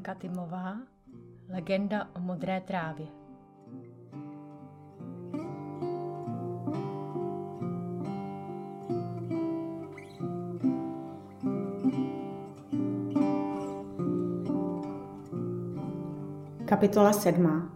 Lenka 0.00 0.14
Tymová, 0.14 0.76
Legenda 1.48 2.08
o 2.16 2.20
modré 2.20 2.60
trávě. 2.60 3.06
Kapitola 16.64 17.12
7. 17.12 17.70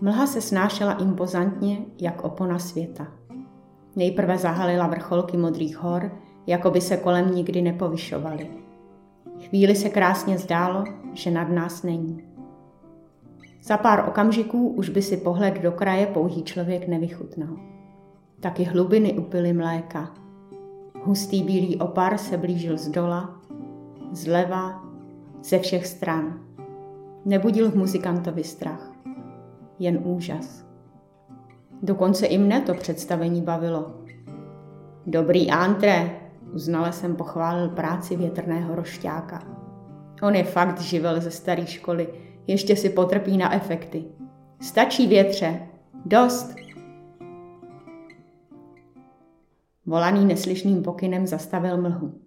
Mlha 0.00 0.26
se 0.26 0.40
snášela 0.40 0.92
impozantně, 0.92 1.78
jak 2.00 2.24
opona 2.24 2.58
světa. 2.58 3.06
Nejprve 3.96 4.38
zahalila 4.38 4.86
vrcholky 4.86 5.36
modrých 5.36 5.76
hor, 5.76 6.12
jako 6.46 6.70
by 6.70 6.80
se 6.80 6.96
kolem 6.96 7.34
nikdy 7.34 7.62
nepovyšovaly. 7.62 8.61
Chvíli 9.48 9.74
se 9.74 9.88
krásně 9.88 10.38
zdálo, 10.38 10.84
že 11.12 11.30
nad 11.30 11.48
nás 11.48 11.82
není. 11.82 12.24
Za 13.62 13.76
pár 13.76 14.08
okamžiků 14.08 14.68
už 14.68 14.88
by 14.88 15.02
si 15.02 15.16
pohled 15.16 15.62
do 15.62 15.72
kraje 15.72 16.06
pouhý 16.06 16.42
člověk 16.42 16.88
nevychutnal. 16.88 17.56
Taky 18.40 18.64
hlubiny 18.64 19.12
upily 19.12 19.52
mléka. 19.52 20.14
Hustý 21.04 21.42
bílý 21.42 21.76
opar 21.76 22.18
se 22.18 22.36
blížil 22.36 22.78
z 22.78 22.88
dola, 22.88 23.40
zleva, 24.12 24.82
ze 25.42 25.58
všech 25.58 25.86
stran. 25.86 26.40
Nebudil 27.24 27.70
v 27.70 27.76
muzikantovi 27.76 28.44
strach, 28.44 28.92
jen 29.78 29.98
úžas. 30.04 30.66
Dokonce 31.82 32.26
i 32.26 32.38
mne 32.38 32.60
to 32.60 32.74
představení 32.74 33.42
bavilo. 33.42 33.94
Dobrý 35.06 35.50
antré, 35.50 36.21
Uznale 36.52 36.92
jsem 36.92 37.16
pochválil 37.16 37.68
práci 37.68 38.16
větrného 38.16 38.74
rošťáka. 38.74 39.42
On 40.22 40.34
je 40.34 40.44
fakt 40.44 40.80
živel 40.80 41.20
ze 41.20 41.30
staré 41.30 41.66
školy, 41.66 42.08
ještě 42.46 42.76
si 42.76 42.90
potrpí 42.90 43.36
na 43.36 43.54
efekty. 43.54 44.04
Stačí 44.60 45.06
větře, 45.06 45.68
dost. 46.04 46.54
Volaný 49.86 50.24
neslyšným 50.24 50.82
pokynem 50.82 51.26
zastavil 51.26 51.82
mlhu. 51.82 52.20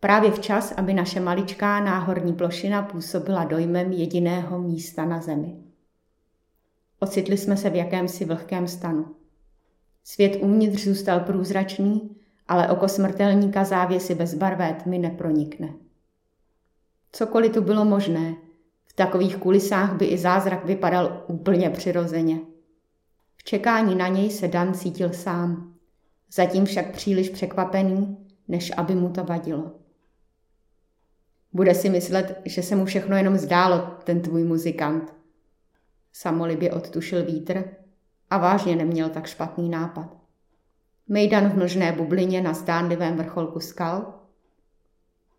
Právě 0.00 0.30
včas, 0.30 0.72
aby 0.72 0.94
naše 0.94 1.20
maličká 1.20 1.80
náhorní 1.80 2.32
plošina 2.32 2.82
působila 2.82 3.44
dojmem 3.44 3.92
jediného 3.92 4.58
místa 4.58 5.04
na 5.04 5.20
zemi. 5.20 5.56
Ocitli 7.00 7.36
jsme 7.36 7.56
se 7.56 7.70
v 7.70 7.74
jakémsi 7.74 8.24
vlhkém 8.24 8.68
stanu. 8.68 9.06
Svět 10.04 10.36
uvnitř 10.40 10.84
zůstal 10.84 11.20
průzračný 11.20 12.16
ale 12.48 12.68
oko 12.68 12.88
smrtelníka 12.88 13.64
závěsy 13.64 14.14
bezbarvé 14.14 14.72
tmy 14.82 14.98
nepronikne. 14.98 15.74
Cokoliv 17.12 17.52
tu 17.52 17.60
bylo 17.60 17.84
možné, 17.84 18.34
v 18.86 18.92
takových 18.92 19.36
kulisách 19.36 19.96
by 19.96 20.06
i 20.06 20.18
zázrak 20.18 20.64
vypadal 20.64 21.24
úplně 21.26 21.70
přirozeně. 21.70 22.40
V 23.36 23.44
čekání 23.44 23.94
na 23.94 24.08
něj 24.08 24.30
se 24.30 24.48
Dan 24.48 24.74
cítil 24.74 25.12
sám, 25.12 25.74
zatím 26.32 26.64
však 26.64 26.92
příliš 26.92 27.28
překvapený, 27.28 28.26
než 28.48 28.72
aby 28.76 28.94
mu 28.94 29.08
to 29.08 29.24
vadilo. 29.24 29.72
Bude 31.52 31.74
si 31.74 31.90
myslet, 31.90 32.40
že 32.44 32.62
se 32.62 32.76
mu 32.76 32.84
všechno 32.84 33.16
jenom 33.16 33.36
zdálo, 33.36 33.78
ten 34.04 34.20
tvůj 34.20 34.44
muzikant. 34.44 35.14
Samolibě 36.12 36.72
odtušil 36.72 37.24
vítr 37.24 37.64
a 38.30 38.38
vážně 38.38 38.76
neměl 38.76 39.08
tak 39.08 39.26
špatný 39.26 39.68
nápad. 39.68 40.27
Mejdan 41.08 41.48
v 41.48 41.56
mlžné 41.56 41.92
bublině 41.92 42.40
na 42.40 42.54
zdánlivém 42.54 43.16
vrcholku 43.16 43.60
skal. 43.60 44.14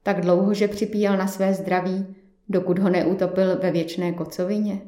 Tak 0.04 0.22
dlouho, 0.22 0.54
že 0.54 0.68
připíjel 0.68 1.18
na 1.18 1.28
své 1.28 1.54
zdraví, 1.54 2.16
dokud 2.50 2.80
ho 2.80 2.90
neutopil 2.90 3.60
ve 3.60 3.72
věčné 3.72 4.12
kocovině. 4.12 4.82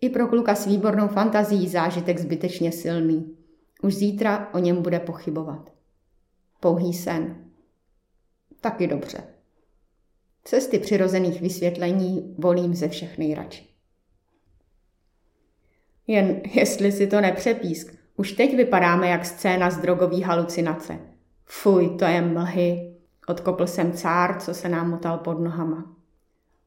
I 0.00 0.08
pro 0.08 0.28
kluka 0.28 0.54
s 0.54 0.66
výbornou 0.66 1.08
fantazí 1.08 1.68
zážitek 1.68 2.18
zbytečně 2.18 2.72
silný. 2.72 3.36
Už 3.82 3.94
zítra 3.94 4.50
o 4.54 4.58
něm 4.58 4.82
bude 4.82 5.00
pochybovat. 5.00 5.70
Pouhý 6.60 6.92
sen. 6.92 7.44
Taky 8.60 8.86
dobře. 8.86 9.24
Cesty 10.44 10.78
přirozených 10.78 11.40
vysvětlení 11.40 12.34
volím 12.38 12.74
ze 12.74 12.88
všech 12.88 13.18
nejradši. 13.18 13.68
Jen 16.06 16.40
jestli 16.54 16.92
si 16.92 17.06
to 17.06 17.20
nepřepísk, 17.20 18.03
už 18.16 18.32
teď 18.32 18.56
vypadáme 18.56 19.08
jak 19.08 19.26
scéna 19.26 19.70
z 19.70 19.78
drogové 19.78 20.24
halucinace. 20.24 20.98
Fuj, 21.44 21.96
to 21.98 22.04
je 22.04 22.22
mlhy. 22.22 22.94
Odkopl 23.26 23.66
jsem 23.66 23.92
cár, 23.92 24.40
co 24.40 24.54
se 24.54 24.68
nám 24.68 24.90
motal 24.90 25.18
pod 25.18 25.40
nohama. 25.40 25.96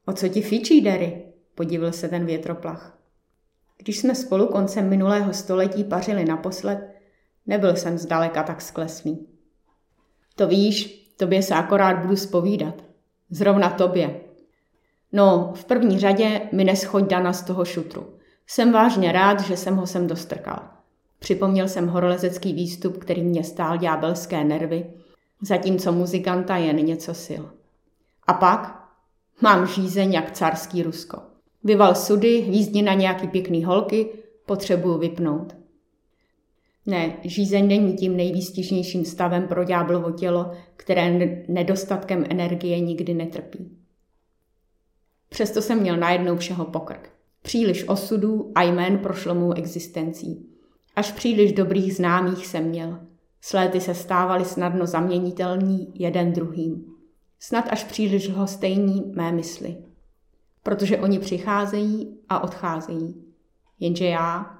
O 0.06 0.14
co 0.14 0.28
ti 0.28 0.42
fičí, 0.42 0.82
Derry? 0.82 1.24
Podívil 1.56 1.92
se 1.92 2.08
ten 2.08 2.26
větroplach. 2.26 2.98
Když 3.78 4.00
jsme 4.00 4.16
spolu 4.16 4.48
koncem 4.48 4.90
minulého 4.90 5.34
století 5.34 5.84
pařili 5.84 6.26
naposled, 6.26 6.96
nebyl 7.46 7.76
jsem 7.76 7.98
zdaleka 7.98 8.44
tak 8.44 8.62
sklesný. 8.62 9.28
To 10.36 10.48
víš, 10.48 11.08
tobě 11.18 11.42
se 11.44 11.54
akorát 11.54 12.00
budu 12.00 12.16
spovídat. 12.16 12.84
Zrovna 13.30 13.70
tobě. 13.70 14.22
No, 15.12 15.52
v 15.56 15.66
první 15.66 16.00
řadě 16.00 16.42
mi 16.52 16.64
neschoď 16.64 17.04
Dana 17.10 17.34
z 17.34 17.42
toho 17.42 17.66
šutru. 17.66 18.14
Jsem 18.48 18.72
vážně 18.72 19.12
rád, 19.12 19.40
že 19.40 19.58
jsem 19.58 19.76
ho 19.76 19.88
sem 19.88 20.08
dostrkal. 20.08 20.77
Připomněl 21.20 21.68
jsem 21.68 21.88
horolezecký 21.88 22.54
výstup, 22.54 22.98
který 22.98 23.24
mě 23.24 23.44
stál 23.44 23.78
ďábelské 23.78 24.44
nervy, 24.44 24.86
zatímco 25.42 25.92
muzikanta 25.92 26.58
jen 26.58 26.86
něco 26.86 27.14
sil. 27.26 27.44
A 28.28 28.34
pak 28.34 28.90
mám 29.42 29.68
žízeň 29.68 30.14
jak 30.14 30.32
carský 30.32 30.84
Rusko. 30.84 31.22
Vyval 31.64 31.96
sudy, 31.96 32.40
hvízdni 32.42 32.82
na 32.82 32.94
nějaký 32.94 33.28
pěkný 33.28 33.64
holky, 33.64 34.10
potřebuju 34.46 34.98
vypnout. 34.98 35.56
Ne, 36.86 37.18
žízeň 37.24 37.68
není 37.68 37.94
tím 37.94 38.18
nejvýstižnějším 38.18 39.06
stavem 39.06 39.48
pro 39.48 39.64
ďáblovo 39.64 40.12
tělo, 40.12 40.52
které 40.76 41.20
nedostatkem 41.48 42.26
energie 42.30 42.80
nikdy 42.80 43.14
netrpí. 43.14 43.78
Přesto 45.30 45.62
jsem 45.62 45.80
měl 45.80 45.98
najednou 45.98 46.36
všeho 46.36 46.66
pokrk. 46.66 47.10
Příliš 47.42 47.88
osudů 47.88 48.52
a 48.56 48.64
jmén 48.64 48.98
prošlo 48.98 49.36
mou 49.36 49.54
existencí. 49.54 50.57
Až 50.98 51.12
příliš 51.12 51.54
dobrých 51.54 51.96
známých 51.96 52.48
jsem 52.48 52.64
měl. 52.64 53.00
Sléty 53.42 53.82
se 53.82 53.96
stávaly 53.96 54.46
snadno 54.46 54.88
zaměnitelní 54.88 55.92
jeden 55.94 56.34
druhým. 56.34 56.86
Snad 57.40 57.66
až 57.70 57.84
příliš 57.84 58.28
lhostejní 58.28 59.12
mé 59.16 59.32
mysli. 59.32 59.78
Protože 60.64 60.98
oni 60.98 61.20
přicházejí 61.20 62.20
a 62.30 62.44
odcházejí. 62.44 63.26
Jenže 63.80 64.06
já... 64.06 64.58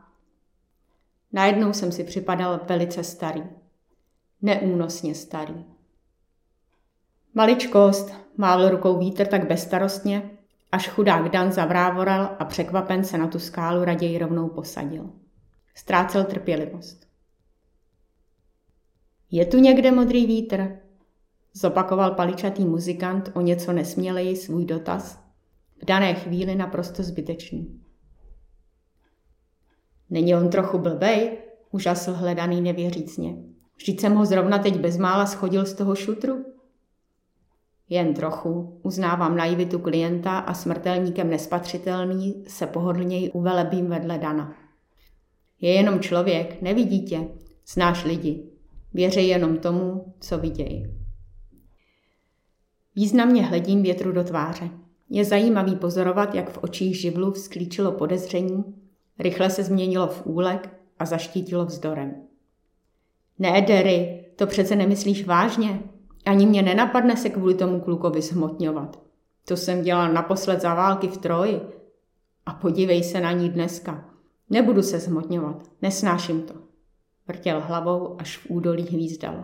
Najednou 1.34 1.74
jsem 1.74 1.92
si 1.92 2.04
připadal 2.04 2.60
velice 2.70 3.04
starý. 3.04 3.44
Neúnosně 4.42 5.16
starý. 5.16 5.66
Maličkost, 7.34 8.14
mávl 8.38 8.70
rukou 8.70 9.00
vítr 9.00 9.28
tak 9.28 9.48
bezstarostně, 9.48 10.32
až 10.72 10.90
chudák 10.90 11.30
Dan 11.30 11.52
zavrávoral 11.52 12.36
a 12.40 12.46
překvapen 12.46 13.04
se 13.04 13.18
na 13.18 13.28
tu 13.28 13.40
skálu 13.40 13.84
raději 13.84 14.18
rovnou 14.18 14.50
posadil. 14.50 15.10
Ztrácel 15.78 16.24
trpělivost. 16.24 17.08
Je 19.32 19.46
tu 19.46 19.58
někde 19.58 19.92
modrý 19.92 20.26
vítr? 20.26 20.80
Zopakoval 21.54 22.12
paličatý 22.12 22.66
muzikant 22.66 23.32
o 23.34 23.42
něco 23.42 23.74
nesměleji 23.74 24.36
svůj 24.36 24.66
dotaz, 24.66 25.20
v 25.82 25.86
dané 25.86 26.14
chvíli 26.14 26.56
naprosto 26.56 27.04
zbytečný. 27.04 27.82
Není 30.10 30.36
on 30.36 30.50
trochu 30.50 30.78
blbej? 30.78 31.38
Užasl 31.72 32.14
hledaný 32.14 32.62
nevěřícně. 32.62 33.36
Vždyť 33.78 34.02
jsem 34.02 34.16
ho 34.16 34.26
zrovna 34.26 34.60
teď 34.60 34.80
bezmála 34.80 35.26
schodil 35.26 35.66
z 35.66 35.74
toho 35.74 35.96
šutru. 35.96 36.46
Jen 37.90 38.14
trochu, 38.14 38.80
uznávám 38.84 39.38
naivitu 39.38 39.80
klienta 39.80 40.40
a 40.40 40.54
smrtelníkem 40.54 41.30
nespatřitelný 41.30 42.44
se 42.48 42.68
pohodlněji 42.68 43.32
uvelebím 43.32 43.88
vedle 43.88 44.18
Dana. 44.18 44.67
Je 45.62 45.74
jenom 45.74 46.00
člověk, 46.00 46.62
nevidí 46.62 47.06
tě, 47.06 47.28
znáš 47.68 48.06
lidi. 48.06 48.44
Věřej 48.94 49.28
jenom 49.28 49.58
tomu, 49.58 50.14
co 50.20 50.38
vidějí. 50.38 50.88
Významně 52.96 53.46
hledím 53.46 53.84
větru 53.84 54.12
do 54.12 54.24
tváře. 54.24 54.70
Je 55.10 55.26
zajímavý 55.26 55.76
pozorovat, 55.76 56.36
jak 56.36 56.50
v 56.50 56.58
očích 56.58 57.02
živlu 57.02 57.32
vzklíčilo 57.32 57.92
podezření, 57.92 58.64
rychle 59.20 59.50
se 59.50 59.64
změnilo 59.64 60.08
v 60.08 60.26
úlek 60.26 60.70
a 61.00 61.06
zaštítilo 61.06 61.66
vzdorem. 61.66 62.16
Ne, 63.40 63.62
Derry, 63.62 64.26
to 64.36 64.48
přece 64.48 64.76
nemyslíš 64.76 65.26
vážně. 65.26 65.80
Ani 66.26 66.46
mě 66.46 66.62
nenapadne 66.62 67.18
se 67.18 67.30
kvůli 67.30 67.56
tomu 67.56 67.80
klukovi 67.80 68.22
zhmotňovat. 68.22 69.00
To 69.46 69.58
jsem 69.58 69.82
dělal 69.82 70.14
naposled 70.14 70.62
za 70.62 70.74
války 70.74 71.08
v 71.08 71.18
Troji. 71.18 71.62
A 72.46 72.54
podívej 72.54 73.04
se 73.04 73.22
na 73.22 73.32
ní 73.32 73.50
dneska. 73.50 74.17
Nebudu 74.50 74.84
se 74.84 75.00
zhmotňovat, 75.00 75.72
nesnáším 75.82 76.42
to. 76.42 76.54
Vrtěl 77.28 77.62
hlavou, 77.62 78.22
až 78.22 78.38
v 78.38 78.50
údolí 78.50 78.84
hvízdalo. 78.84 79.44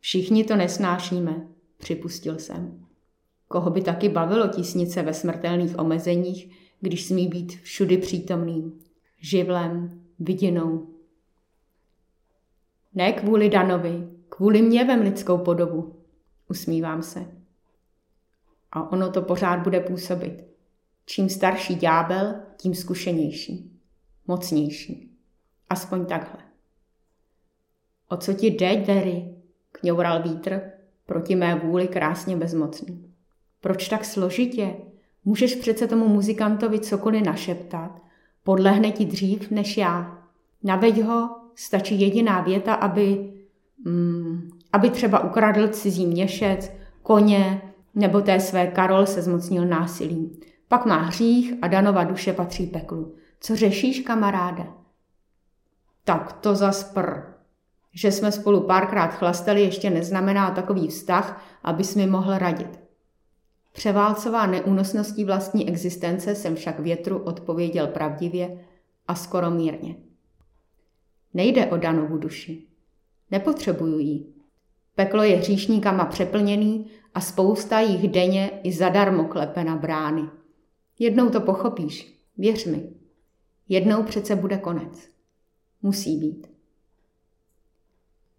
Všichni 0.00 0.44
to 0.44 0.56
nesnášíme, 0.56 1.48
připustil 1.78 2.38
jsem. 2.38 2.86
koho 3.48 3.70
by 3.70 3.82
taky 3.82 4.08
bavilo 4.08 4.48
tisnice 4.48 5.02
ve 5.02 5.14
smrtelných 5.14 5.78
omezeních, 5.78 6.50
když 6.80 7.06
smí 7.06 7.28
být 7.28 7.52
všudy 7.52 7.98
přítomným, 7.98 8.80
živlem, 9.20 10.02
vidinou. 10.18 10.88
Ne 12.94 13.12
kvůli 13.12 13.48
Danovi, 13.48 14.08
kvůli 14.28 14.62
mě 14.62 14.84
vem 14.84 15.00
lidskou 15.00 15.38
podobu, 15.38 15.96
usmívám 16.48 17.02
se. 17.02 17.26
A 18.72 18.92
ono 18.92 19.10
to 19.10 19.22
pořád 19.22 19.62
bude 19.62 19.80
působit. 19.80 20.44
Čím 21.06 21.28
starší 21.28 21.74
ďábel, 21.74 22.34
tím 22.56 22.74
zkušenější, 22.74 23.73
mocnější. 24.26 25.10
Aspoň 25.70 26.06
takhle. 26.06 26.40
O 28.08 28.16
co 28.16 28.32
ti 28.34 28.46
jde, 28.46 28.76
Derry? 28.76 29.34
kňoural 29.72 30.22
vítr, 30.22 30.60
proti 31.06 31.36
mé 31.36 31.54
vůli 31.54 31.88
krásně 31.88 32.36
bezmocný. 32.36 33.10
Proč 33.60 33.88
tak 33.88 34.04
složitě? 34.04 34.74
Můžeš 35.24 35.54
přece 35.54 35.86
tomu 35.86 36.08
muzikantovi 36.08 36.80
cokoliv 36.80 37.22
našeptat. 37.22 38.02
Podlehne 38.42 38.90
ti 38.90 39.04
dřív 39.04 39.50
než 39.50 39.76
já. 39.76 40.22
Naveď 40.62 41.02
ho, 41.02 41.30
stačí 41.54 42.00
jediná 42.00 42.40
věta, 42.40 42.74
aby, 42.74 43.32
mm, 43.84 44.50
aby 44.72 44.90
třeba 44.90 45.24
ukradl 45.24 45.68
cizí 45.68 46.06
měšec, 46.06 46.72
koně, 47.02 47.62
nebo 47.94 48.20
té 48.20 48.40
své 48.40 48.66
Karol 48.66 49.06
se 49.06 49.22
zmocnil 49.22 49.66
násilím. 49.66 50.36
Pak 50.68 50.86
má 50.86 50.96
hřích 50.96 51.54
a 51.62 51.68
Danova 51.68 52.04
duše 52.04 52.32
patří 52.32 52.66
peklu. 52.66 53.14
Co 53.44 53.56
řešíš, 53.56 54.00
kamaráde? 54.00 54.66
Tak 56.04 56.32
to 56.32 56.54
zas. 56.54 56.94
Že 57.92 58.12
jsme 58.12 58.32
spolu 58.32 58.60
párkrát 58.60 59.08
chlastali 59.08 59.60
ještě 59.62 59.90
neznamená 59.90 60.50
takový 60.50 60.88
vztah, 60.88 61.44
abys 61.62 61.94
mi 61.94 62.06
mohl 62.06 62.38
radit. 62.38 62.80
Převálcová 63.72 64.46
neúnosností 64.46 65.24
vlastní 65.24 65.68
existence 65.68 66.34
jsem 66.34 66.54
však 66.54 66.78
větru 66.78 67.18
odpověděl 67.18 67.86
pravdivě 67.86 68.64
a 69.08 69.14
skoro 69.14 69.50
mírně. 69.50 69.96
Nejde 71.34 71.66
o 71.66 71.76
Danovu 71.76 72.18
duši. 72.18 72.66
Nepotřebuju 73.30 73.98
ji. 73.98 74.26
Peklo 74.94 75.22
je 75.22 75.36
hříšníkama 75.36 76.04
přeplněný 76.04 76.90
a 77.14 77.20
spousta 77.20 77.80
jich 77.80 78.08
denně 78.08 78.50
i 78.62 78.72
zadarmo 78.72 79.24
klepe 79.24 79.64
na 79.64 79.76
brány. 79.76 80.22
Jednou 80.98 81.30
to 81.30 81.40
pochopíš, 81.40 82.20
věř 82.38 82.66
mi. 82.66 83.03
Jednou 83.68 84.02
přece 84.02 84.36
bude 84.36 84.58
konec. 84.58 85.08
Musí 85.82 86.18
být. 86.18 86.46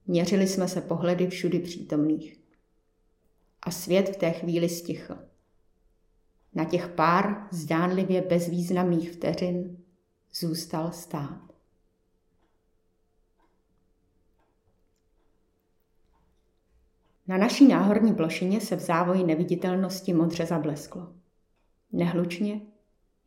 Měřili 0.07 0.47
jsme 0.47 0.67
se 0.67 0.81
pohledy 0.81 1.27
všudy 1.27 1.59
přítomných. 1.59 2.39
A 3.61 3.71
svět 3.71 4.09
v 4.09 4.17
té 4.17 4.31
chvíli 4.31 4.69
stichl. 4.69 5.17
Na 6.53 6.65
těch 6.65 6.87
pár 6.87 7.47
zdánlivě 7.51 8.21
bezvýznamných 8.21 9.11
vteřin 9.11 9.77
zůstal 10.33 10.91
stát. 10.91 11.41
Na 17.27 17.37
naší 17.37 17.67
náhorní 17.67 18.13
plošině 18.13 18.61
se 18.61 18.75
v 18.75 18.79
závoji 18.79 19.23
neviditelnosti 19.23 20.13
modře 20.13 20.45
zablesklo. 20.45 21.13
Nehlučně, 21.91 22.61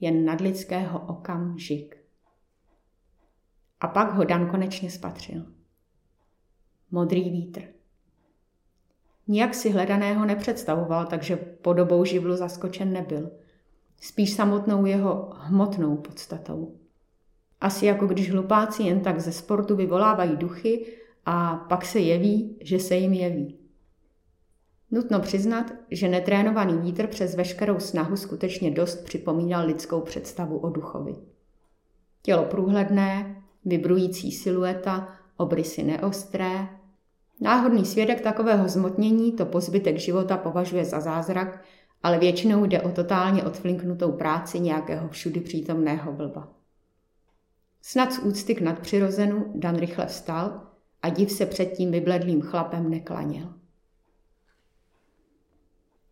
jen 0.00 0.24
nadlidského 0.24 1.00
okamžik. 1.00 1.96
A 3.80 3.88
pak 3.88 4.14
ho 4.14 4.24
Dan 4.24 4.50
konečně 4.50 4.90
spatřil. 4.90 5.46
Modrý 6.90 7.30
vítr. 7.30 7.62
Nijak 9.28 9.54
si 9.54 9.70
hledaného 9.70 10.26
nepředstavoval, 10.26 11.06
takže 11.06 11.36
podobou 11.36 12.04
živlu 12.04 12.36
zaskočen 12.36 12.92
nebyl. 12.92 13.30
Spíš 14.00 14.32
samotnou 14.32 14.86
jeho 14.86 15.32
hmotnou 15.34 15.96
podstatou. 15.96 16.76
Asi 17.60 17.86
jako 17.86 18.06
když 18.06 18.32
hlupáci 18.32 18.82
jen 18.82 19.00
tak 19.00 19.20
ze 19.20 19.32
sportu 19.32 19.76
vyvolávají 19.76 20.36
duchy 20.36 20.86
a 21.26 21.56
pak 21.56 21.84
se 21.84 22.00
jeví, 22.00 22.58
že 22.60 22.78
se 22.78 22.96
jim 22.96 23.12
jeví. 23.12 23.57
Nutno 24.90 25.20
přiznat, 25.20 25.72
že 25.90 26.08
netrénovaný 26.08 26.78
vítr 26.78 27.06
přes 27.06 27.34
veškerou 27.34 27.80
snahu 27.80 28.16
skutečně 28.16 28.70
dost 28.70 29.04
připomínal 29.04 29.66
lidskou 29.66 30.00
představu 30.00 30.58
o 30.58 30.70
duchovi. 30.70 31.14
Tělo 32.22 32.44
průhledné, 32.44 33.42
vybrující 33.64 34.32
silueta, 34.32 35.08
obrysy 35.36 35.82
neostré. 35.82 36.68
Náhodný 37.40 37.86
svědek 37.86 38.20
takového 38.20 38.68
zmotnění 38.68 39.32
to 39.32 39.46
pozbytek 39.46 39.98
života 39.98 40.36
považuje 40.36 40.84
za 40.84 41.00
zázrak, 41.00 41.64
ale 42.02 42.18
většinou 42.18 42.64
jde 42.64 42.80
o 42.80 42.88
totálně 42.88 43.44
odflinknutou 43.44 44.12
práci 44.12 44.60
nějakého 44.60 45.08
všudy 45.08 45.40
přítomného 45.40 46.12
blba. 46.12 46.48
Snad 47.82 48.12
z 48.12 48.18
úcty 48.18 48.54
k 48.54 48.60
nadpřirozenu 48.60 49.52
Dan 49.54 49.76
rychle 49.76 50.06
vstal 50.06 50.60
a 51.02 51.08
div 51.08 51.30
se 51.30 51.46
před 51.46 51.66
tím 51.66 51.90
vybledlým 51.90 52.42
chlapem 52.42 52.90
neklaněl. 52.90 53.54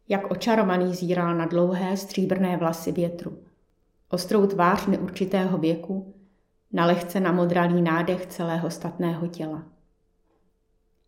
Jak 0.08 0.30
očarovaný 0.30 0.94
zíral 0.94 1.34
na 1.34 1.46
dlouhé 1.46 1.96
stříbrné 1.96 2.56
vlasy 2.56 2.92
větru. 2.92 3.38
Ostrou 4.10 4.46
tvář 4.46 4.86
neurčitého 4.86 5.58
věku, 5.58 6.14
na 6.72 6.86
lehce 6.86 7.20
namodralý 7.20 7.82
nádech 7.82 8.26
celého 8.26 8.70
statného 8.70 9.26
těla. 9.26 9.66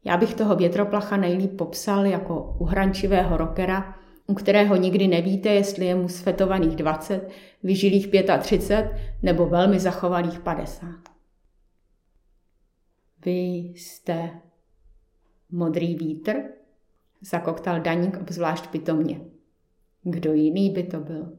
Já 0.05 0.17
bych 0.17 0.35
toho 0.35 0.57
větroplacha 0.57 1.17
nejlíp 1.17 1.57
popsal 1.57 2.07
jako 2.07 2.57
uhrančivého 2.59 3.37
rokera, 3.37 3.95
u 4.27 4.35
kterého 4.35 4.77
nikdy 4.77 5.09
nevíte, 5.09 5.49
jestli 5.49 5.85
je 5.87 5.95
mu 5.95 6.09
svetovaných 6.09 6.77
20, 6.77 7.29
vyžilých 7.63 8.09
35 8.41 9.01
nebo 9.23 9.47
velmi 9.47 9.81
zachovalých 9.81 10.41
50. 10.41 10.87
Vy 13.25 13.33
jste 13.75 14.31
modrý 15.51 15.95
vítr? 15.95 16.58
Zakoktal 17.21 17.81
Daník 17.81 18.17
obzvlášť 18.21 18.67
pitomně. 18.67 19.21
Kdo 20.03 20.33
jiný 20.33 20.71
by 20.71 20.83
to 20.83 21.01
byl? 21.01 21.33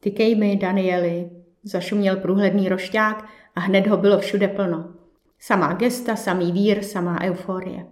Tykej 0.00 0.34
mi, 0.34 0.56
Danieli, 0.56 1.30
zašuměl 1.62 2.16
průhledný 2.16 2.68
rošťák 2.68 3.28
a 3.54 3.60
hned 3.60 3.86
ho 3.86 3.96
bylo 3.96 4.18
všude 4.18 4.48
plno. 4.48 4.94
Samá 5.38 5.72
gesta, 5.72 6.16
samý 6.16 6.52
vír, 6.52 6.82
samá 6.82 7.22
euforie. 7.22 7.86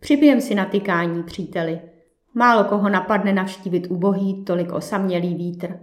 Přibijem 0.00 0.40
si 0.40 0.54
na 0.54 0.64
tykání, 0.64 1.22
příteli. 1.22 1.80
Málo 2.34 2.64
koho 2.64 2.88
napadne 2.88 3.32
navštívit 3.32 3.86
ubohý, 3.86 4.44
tolik 4.44 4.72
osamělý 4.72 5.34
vítr. 5.34 5.78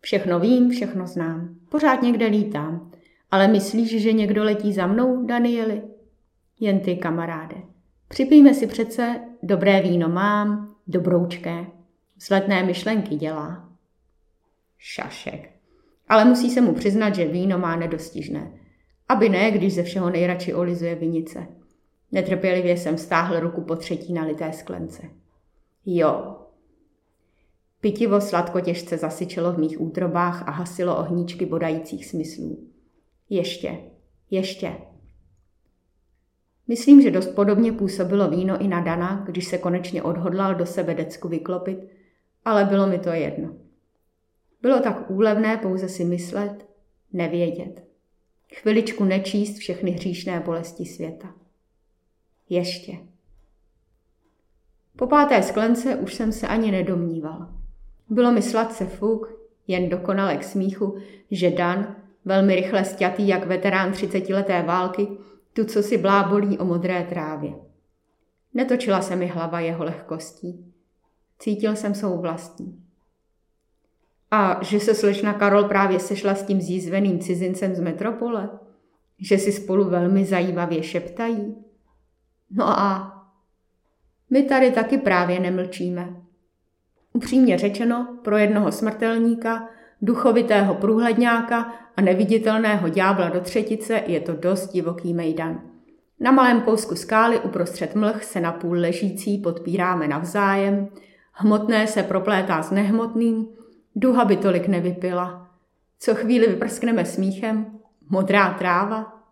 Všechno 0.00 0.40
vím, 0.40 0.70
všechno 0.70 1.06
znám. 1.06 1.56
Pořád 1.68 2.02
někde 2.02 2.26
lítám. 2.26 2.90
Ale 3.30 3.48
myslíš, 3.48 4.02
že 4.02 4.12
někdo 4.12 4.44
letí 4.44 4.72
za 4.72 4.86
mnou, 4.86 5.26
Danieli? 5.26 5.82
Jen 6.60 6.80
ty, 6.80 6.96
kamaráde. 6.96 7.56
Připijme 8.08 8.54
si 8.54 8.66
přece, 8.66 9.20
dobré 9.42 9.82
víno 9.82 10.08
mám, 10.08 10.76
dobroučké. 10.86 11.66
Vzletné 12.16 12.62
myšlenky 12.62 13.14
dělá. 13.14 13.68
Šašek. 14.78 15.50
Ale 16.08 16.24
musí 16.24 16.50
se 16.50 16.60
mu 16.60 16.74
přiznat, 16.74 17.14
že 17.14 17.24
víno 17.24 17.58
má 17.58 17.76
nedostižné. 17.76 18.52
Aby 19.08 19.28
ne, 19.28 19.50
když 19.50 19.74
ze 19.74 19.82
všeho 19.82 20.10
nejradši 20.10 20.54
olizuje 20.54 20.94
vinice. 20.94 21.46
Netrpělivě 22.12 22.76
jsem 22.76 22.98
stáhl 22.98 23.40
ruku 23.40 23.60
po 23.60 23.76
třetí 23.76 24.12
nalité 24.12 24.52
sklence. 24.52 25.02
Jo. 25.86 26.36
Pitivo 27.80 28.20
sladko 28.20 28.60
těžce 28.60 28.98
zasyčelo 28.98 29.52
v 29.52 29.58
mých 29.58 29.80
útrobách 29.80 30.48
a 30.48 30.50
hasilo 30.50 30.98
ohníčky 30.98 31.46
bodajících 31.46 32.06
smyslů. 32.06 32.68
Ještě, 33.30 33.78
ještě. 34.30 34.72
Myslím, 36.68 37.02
že 37.02 37.10
dost 37.10 37.28
podobně 37.28 37.72
působilo 37.72 38.30
víno 38.30 38.60
i 38.60 38.68
na 38.68 38.80
Dana, 38.80 39.22
když 39.26 39.44
se 39.48 39.58
konečně 39.58 40.02
odhodlal 40.02 40.54
do 40.54 40.66
sebe 40.66 40.94
decku 40.94 41.28
vyklopit, 41.28 41.78
ale 42.44 42.64
bylo 42.64 42.86
mi 42.86 42.98
to 42.98 43.08
jedno. 43.08 43.56
Bylo 44.62 44.80
tak 44.80 45.10
úlevné 45.10 45.56
pouze 45.56 45.88
si 45.88 46.04
myslet, 46.04 46.66
nevědět. 47.12 47.84
Chviličku 48.54 49.04
nečíst 49.04 49.58
všechny 49.58 49.90
hříšné 49.90 50.40
bolesti 50.40 50.84
světa. 50.84 51.34
Ještě. 52.48 52.92
Po 54.96 55.06
páté 55.06 55.42
sklence 55.42 55.96
už 55.96 56.14
jsem 56.14 56.32
se 56.32 56.48
ani 56.48 56.70
nedomníval. 56.70 57.48
Bylo 58.08 58.32
mi 58.32 58.42
sladce 58.42 58.86
fuk, 58.86 59.32
jen 59.66 59.88
dokonale 59.88 60.36
k 60.36 60.44
smíchu, 60.44 60.98
že 61.30 61.50
Dan, 61.50 61.96
velmi 62.24 62.56
rychle 62.56 62.84
stětý 62.84 63.28
jak 63.28 63.46
veterán 63.46 63.92
třicetileté 63.92 64.62
války, 64.62 65.08
tu, 65.56 65.64
co 65.64 65.82
si 65.82 65.98
blábolí 65.98 66.58
o 66.58 66.64
modré 66.64 67.06
trávě. 67.08 67.54
Netočila 68.54 69.02
se 69.02 69.16
mi 69.16 69.26
hlava 69.26 69.60
jeho 69.60 69.84
lehkostí. 69.84 70.72
Cítil 71.38 71.76
jsem 71.76 71.94
svou 71.94 72.20
vlastní. 72.20 72.82
A 74.30 74.64
že 74.64 74.80
se 74.80 74.94
slečna 74.94 75.32
Karol 75.32 75.64
právě 75.64 76.00
sešla 76.00 76.34
s 76.34 76.42
tím 76.42 76.60
zjízveným 76.60 77.18
cizincem 77.18 77.74
z 77.74 77.80
metropole? 77.80 78.50
Že 79.18 79.38
si 79.38 79.52
spolu 79.52 79.90
velmi 79.90 80.24
zajímavě 80.24 80.82
šeptají? 80.82 81.54
No 82.50 82.68
a 82.68 83.12
My 84.30 84.42
tady 84.42 84.70
taky 84.70 84.98
právě 84.98 85.40
nemlčíme. 85.40 86.16
Upřímně 87.12 87.58
řečeno, 87.58 88.18
pro 88.24 88.36
jednoho 88.36 88.72
smrtelníka, 88.72 89.68
duchovitého 90.02 90.74
průhledňáka 90.74 91.74
a 91.96 92.00
neviditelného 92.00 92.88
ďábla 92.88 93.28
do 93.28 93.40
třetice 93.40 94.02
je 94.06 94.20
to 94.20 94.32
dost 94.32 94.72
divoký 94.72 95.14
mejdan. 95.14 95.60
Na 96.20 96.30
malém 96.30 96.60
kousku 96.60 96.96
skály 96.96 97.40
uprostřed 97.40 97.94
mlh 97.94 98.24
se 98.24 98.40
napůl 98.40 98.76
ležící 98.78 99.38
podpíráme 99.38 100.08
navzájem, 100.08 100.88
hmotné 101.32 101.86
se 101.86 102.02
proplétá 102.02 102.62
s 102.62 102.70
nehmotným, 102.70 103.46
duha 103.96 104.24
by 104.24 104.36
tolik 104.36 104.68
nevypila. 104.68 105.48
Co 105.98 106.14
chvíli 106.14 106.46
vyprskneme 106.46 107.04
smíchem, 107.04 107.66
modrá 108.10 108.54
tráva. 108.54 109.22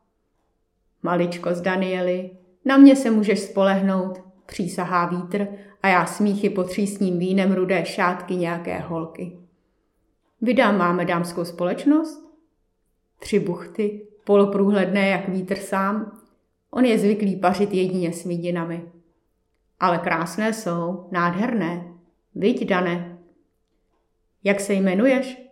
Maličko 1.02 1.54
z 1.54 1.60
Danieli, 1.60 2.30
na 2.64 2.76
mě 2.76 2.96
se 2.96 3.10
můžeš 3.10 3.40
spolehnout, 3.40 4.20
přísahá 4.46 5.06
vítr 5.06 5.46
a 5.82 5.88
já 5.88 6.06
smíchy 6.06 6.50
potřísním 6.50 7.18
vínem 7.18 7.52
rudé 7.52 7.84
šátky 7.84 8.36
nějaké 8.36 8.78
holky. 8.78 9.43
Vydám 10.44 10.78
máme 10.78 11.04
dámskou 11.04 11.44
společnost? 11.44 12.34
Tři 13.18 13.38
buchty, 13.38 14.06
poloprůhledné 14.24 15.08
jak 15.08 15.28
vítr 15.28 15.56
sám. 15.56 16.20
On 16.70 16.84
je 16.84 16.98
zvyklý 16.98 17.36
pařit 17.36 17.74
jedině 17.74 18.12
s 18.12 18.24
vidinami. 18.24 18.84
Ale 19.80 19.98
krásné 19.98 20.52
jsou, 20.52 21.08
nádherné. 21.10 21.92
Viď, 22.34 22.68
Dane. 22.68 23.18
Jak 24.44 24.60
se 24.60 24.74
jmenuješ? 24.74 25.42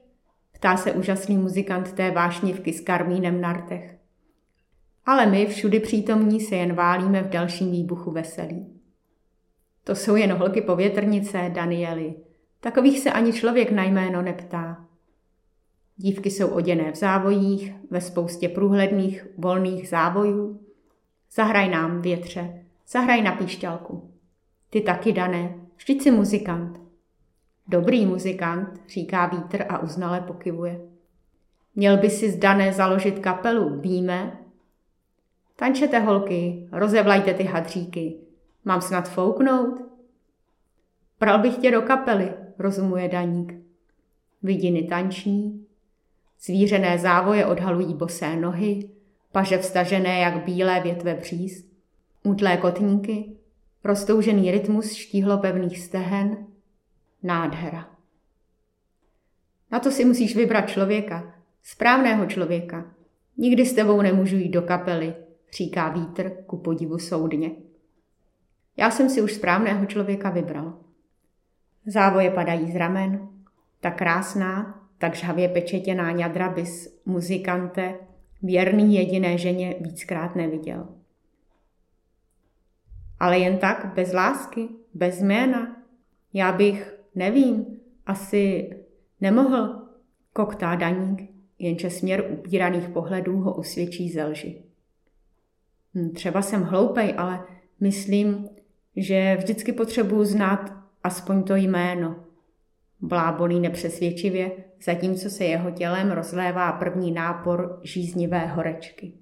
Ptá 0.53 0.77
se 0.77 0.93
úžasný 0.93 1.37
muzikant 1.37 1.93
té 1.93 2.11
vášnivky 2.11 2.73
s 2.73 2.81
karmínem 2.81 3.41
na 3.41 3.53
rtech. 3.53 3.99
Ale 5.07 5.27
my, 5.27 5.47
všudy 5.47 5.81
přítomní, 5.81 6.41
se 6.41 6.57
jen 6.57 6.75
válíme 6.75 7.23
v 7.23 7.29
dalším 7.29 7.71
výbuchu 7.71 8.11
veselí. 8.11 8.81
To 9.85 9.95
jsou 9.95 10.17
jen 10.17 10.33
holky 10.33 10.61
povětrnice, 10.61 11.51
Danieli. 11.55 12.15
Takových 12.63 13.01
se 13.01 13.13
ani 13.13 13.33
člověk 13.33 13.71
na 13.71 13.85
jméno 13.85 14.23
neptá. 14.23 14.85
Dívky 15.97 16.31
jsou 16.31 16.49
oděné 16.49 16.93
v 16.93 16.97
závojích, 16.97 17.75
ve 17.91 18.01
spoustě 18.01 18.49
průhledných, 18.49 19.27
volných 19.39 19.89
závojů. 19.89 20.61
Zahraj 21.33 21.69
nám, 21.69 22.03
větře, 22.03 22.65
zahraj 22.89 23.23
na 23.23 23.33
píšťalku. 23.33 24.11
Ty 24.71 24.81
taky, 24.81 25.13
Dané, 25.13 25.55
vždyť 25.77 26.03
jsi 26.03 26.11
muzikant. 26.11 26.81
Dobrý 27.69 28.07
muzikant, 28.07 28.81
říká 28.89 29.27
vítr 29.27 29.65
a 29.69 29.79
uznale 29.79 30.21
pokyvuje. 30.21 30.81
Měl 31.75 31.97
by 31.97 32.11
si 32.11 32.31
zdané 32.31 32.73
založit 32.73 33.19
kapelu, 33.19 33.81
víme? 33.81 34.39
Tančete 35.57 35.99
holky, 35.99 36.69
rozevlajte 36.73 37.35
ty 37.35 37.45
hadříky. 37.45 38.17
Mám 38.65 38.81
snad 38.81 39.09
fouknout? 39.09 39.81
Pral 41.19 41.39
bych 41.39 41.57
tě 41.57 41.71
do 41.71 41.83
kapely, 41.83 42.33
rozumuje 42.63 43.09
Daník. 43.09 43.55
Vidiny 44.43 44.83
tanční, 44.83 45.67
zvířené 46.41 46.99
závoje 46.99 47.47
odhalují 47.47 47.95
bosé 47.95 48.37
nohy, 48.37 48.91
paže 49.33 49.59
vstažené 49.59 50.21
jak 50.21 50.45
bílé 50.45 50.81
větve 50.81 51.15
bříz, 51.15 51.67
útlé 52.23 52.57
kotníky, 52.57 53.33
roztoužený 53.85 54.51
rytmus 54.51 54.93
štíhlo 54.93 55.39
pevných 55.39 55.79
stehen, 55.79 56.47
nádhera. 57.23 57.89
Na 59.71 59.79
to 59.79 59.91
si 59.91 60.05
musíš 60.05 60.37
vybrat 60.37 60.69
člověka, 60.69 61.35
správného 61.63 62.27
člověka. 62.27 62.95
Nikdy 63.37 63.67
s 63.67 63.73
tebou 63.73 64.03
nemůžu 64.03 64.37
jít 64.37 64.49
do 64.49 64.63
kapely, 64.63 65.15
říká 65.57 65.89
vítr 65.89 66.31
ku 66.47 66.57
podivu 66.57 66.99
soudně. 66.99 67.51
Já 68.77 68.91
jsem 68.91 69.11
si 69.11 69.23
už 69.23 69.33
správného 69.33 69.87
člověka 69.87 70.31
vybral. 70.31 70.79
Závoje 71.87 72.31
padají 72.31 72.73
z 72.73 72.77
ramen, 72.77 73.29
ta 73.81 73.91
krásná, 73.91 74.83
tak 74.99 75.15
žhavě 75.15 75.49
pečetěná 75.49 76.11
ňadra 76.11 76.49
bys 76.49 77.01
muzikante 77.07 77.95
věrný 78.43 78.95
jediné 78.95 79.39
ženě 79.39 79.75
víckrát 79.81 80.37
neviděl. 80.37 80.89
Ale 83.21 83.39
jen 83.39 83.59
tak, 83.59 83.93
bez 83.95 84.13
lásky, 84.13 84.69
bez 84.95 85.21
jména. 85.23 85.77
Já 86.33 86.53
bych, 86.53 86.95
nevím, 87.15 87.67
asi 88.07 88.71
nemohl, 89.21 89.83
koktá 90.33 90.75
daník, 90.75 91.31
jenže 91.59 91.91
směr 91.91 92.25
upíraných 92.31 92.89
pohledů 92.89 93.39
ho 93.39 93.55
usvědčí 93.55 94.11
ze 94.11 94.25
lži. 94.25 94.63
Hm, 95.95 96.11
třeba 96.11 96.43
jsem 96.43 96.63
hloupej, 96.63 97.15
ale 97.17 97.45
myslím, 97.81 98.49
že 98.97 99.37
vždycky 99.37 99.73
potřebuju 99.73 100.25
znát 100.25 100.82
aspoň 101.05 101.43
to 101.43 101.55
jméno. 101.55 102.25
Blábolí 103.01 103.61
nepřesvědčivě, 103.61 104.65
zatímco 104.85 105.31
se 105.31 105.45
jeho 105.45 105.71
tělem 105.71 106.11
rozlévá 106.11 106.73
první 106.73 107.13
nápor 107.13 107.81
žíznivé 107.83 108.47
horečky. 108.47 109.13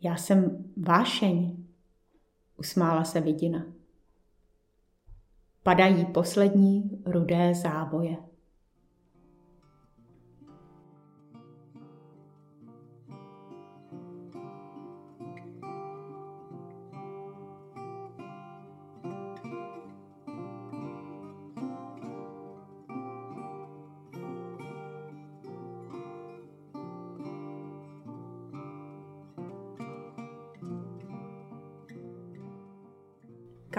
Já 0.00 0.16
jsem 0.16 0.64
vášeň, 0.76 1.56
usmála 2.56 3.04
se 3.04 3.20
vidina. 3.20 3.66
Padají 5.62 6.04
poslední 6.04 7.02
rudé 7.06 7.54
závoje. 7.54 8.16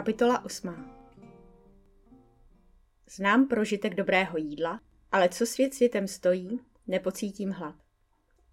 Kapitola 0.07 0.45
8. 0.45 0.69
Znám 3.09 3.47
prožitek 3.47 3.95
dobrého 3.95 4.37
jídla, 4.37 4.81
ale 5.11 5.29
co 5.29 5.45
svět 5.45 5.73
světem 5.73 6.07
stojí, 6.07 6.59
nepocítím 6.87 7.51
hlad. 7.51 7.75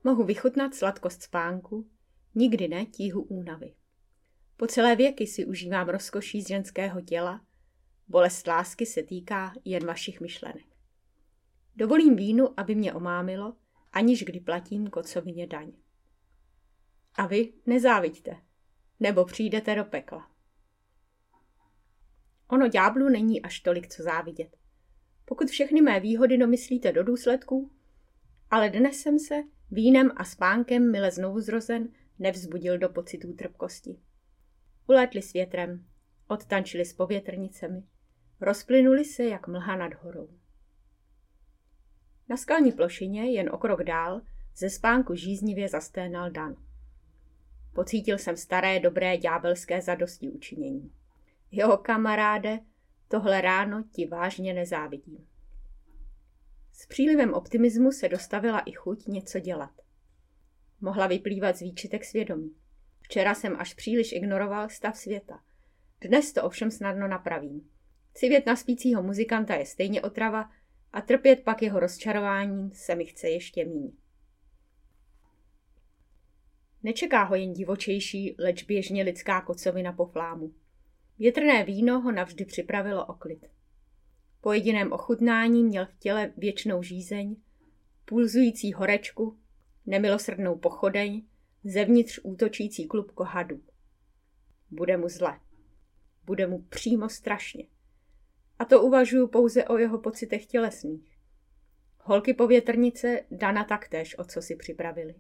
Mohu 0.05 0.25
vychutnat 0.25 0.75
sladkost 0.75 1.23
spánku, 1.23 1.91
nikdy 2.35 2.69
ne 2.69 2.87
tíhu 2.87 3.23
únavy. 3.23 3.75
Po 4.57 4.67
celé 4.67 4.97
věky 4.97 5.27
si 5.27 5.47
užívám 5.47 5.89
rozkoší 5.89 6.43
z 6.43 6.49
ženského 6.49 7.01
těla, 7.01 7.41
bolest 8.09 8.47
lásky 8.47 8.87
se 8.87 9.03
týká 9.03 9.53
jen 9.65 9.87
vašich 9.87 10.21
myšlenek. 10.21 10.67
Dovolím 11.77 12.17
vínu, 12.17 12.61
aby 12.61 12.75
mě 12.75 12.95
omámilo, 12.95 13.57
aniž 13.93 14.25
kdy 14.25 14.41
platím 14.41 14.87
kocovině 14.87 15.47
daň. 15.47 15.73
A 17.15 17.27
vy 17.27 17.53
nezáviďte, 17.67 18.37
nebo 19.01 19.25
přijdete 19.25 19.75
do 19.75 19.85
pekla. 19.85 20.34
Ono 22.49 22.69
ďáblu 22.69 23.09
není 23.09 23.43
až 23.43 23.61
tolik 23.61 23.89
co 23.89 24.03
závidět. 24.03 24.57
Pokud 25.25 25.49
všechny 25.49 25.83
mé 25.83 26.01
výhody 26.01 26.39
domyslíte 26.39 26.93
do 26.93 27.05
důsledků, 27.05 27.71
ale 28.51 28.71
dnes 28.71 28.97
jsem 28.97 29.19
se 29.19 29.35
vínem 29.71 30.11
a 30.17 30.25
spánkem 30.25 30.91
mile 30.91 31.11
znovu 31.11 31.41
zrozen 31.41 31.89
nevzbudil 32.19 32.79
do 32.79 32.89
pocitů 32.89 33.33
trpkosti. 33.33 33.97
Ulétli 34.89 35.23
s 35.23 35.33
větrem, 35.33 35.87
odtančili 36.29 36.85
s 36.85 36.93
povětrnicemi, 36.93 37.83
rozplynuli 38.41 39.05
se 39.05 39.25
jak 39.25 39.49
mlha 39.49 39.77
nad 39.77 39.95
horou. 39.95 40.29
Na 42.29 42.37
skalní 42.37 42.73
plošině, 42.73 43.31
jen 43.31 43.51
o 43.53 43.59
krok 43.59 43.83
dál, 43.83 44.21
ze 44.57 44.71
spánku 44.71 45.15
žíznivě 45.15 45.69
zasténal 45.69 46.31
Dan. 46.31 46.57
Pocítil 47.75 48.19
jsem 48.19 48.37
staré, 48.37 48.81
dobré 48.81 49.19
ďábelské 49.19 49.83
zadosti 49.83 50.31
učinění. 50.31 50.93
Jo, 51.57 51.77
kamaráde, 51.77 52.61
tohle 53.09 53.41
ráno 53.41 53.85
ti 53.93 54.07
vážně 54.07 54.55
nezávidím. 54.55 55.27
S 56.73 56.87
přílivem 56.87 57.35
optimismu 57.35 57.93
se 57.93 58.09
dostavila 58.09 58.61
i 58.61 58.73
chuť 58.73 59.07
něco 59.07 59.41
dělat. 59.41 59.71
Mohla 60.81 61.07
vyplývat 61.07 61.57
z 61.57 61.61
výčitek 61.61 62.05
svědomí. 62.05 62.57
Včera 63.01 63.35
jsem 63.35 63.57
až 63.59 63.75
příliš 63.75 64.13
ignoroval 64.13 64.69
stav 64.69 64.97
světa. 64.97 65.41
Dnes 66.01 66.33
to 66.33 66.43
ovšem 66.45 66.71
snadno 66.71 67.09
napravím. 67.09 67.71
Civět 68.15 68.47
na 68.47 68.57
spícího 68.57 69.03
muzikanta 69.03 69.55
je 69.55 69.67
stejně 69.67 70.03
otrava 70.03 70.51
a 70.93 71.01
trpět 71.01 71.45
pak 71.45 71.63
jeho 71.63 71.81
rozčarováním 71.81 72.71
se 72.75 72.95
mi 72.95 73.05
chce 73.05 73.29
ještě 73.29 73.65
míň. 73.65 73.93
Nečeká 76.83 77.23
ho 77.23 77.35
jen 77.35 77.53
divočejší, 77.53 78.37
leč 78.39 78.63
běžně 78.63 79.03
lidská 79.03 79.41
kocovina 79.41 79.93
po 79.93 80.07
flámu. 80.07 80.55
Větrné 81.19 81.65
víno 81.65 82.01
ho 82.01 82.13
navždy 82.13 82.45
připravilo 82.45 83.07
o 83.07 83.15
klid. 83.15 83.47
Po 84.41 84.53
jediném 84.53 84.93
ochutnání 84.93 85.65
měl 85.65 85.87
v 85.87 85.99
těle 85.99 86.33
věčnou 86.37 86.83
žízeň, 86.83 87.37
pulzující 88.05 88.73
horečku, 88.73 89.39
nemilosrdnou 89.87 90.59
pochodeň, 90.59 91.23
zevnitř 91.65 92.21
útočící 92.23 92.87
klub 92.87 93.11
kohadů. 93.11 93.63
bude 94.71 94.97
mu 94.97 95.09
zle. 95.09 95.41
Bude 96.25 96.47
mu 96.47 96.63
přímo 96.63 97.09
strašně. 97.09 97.67
A 98.59 98.65
to 98.65 98.83
uvažuju 98.83 99.29
pouze 99.29 99.65
o 99.65 99.79
jeho 99.79 99.99
pocitech 99.99 100.47
tělesných. 100.47 101.19
Holky 101.99 102.35
povětrnice 102.35 103.25
Dana 103.31 103.65
taktéž, 103.65 104.19
o 104.19 104.25
co 104.25 104.43
si 104.43 104.57
připravili. 104.57 105.15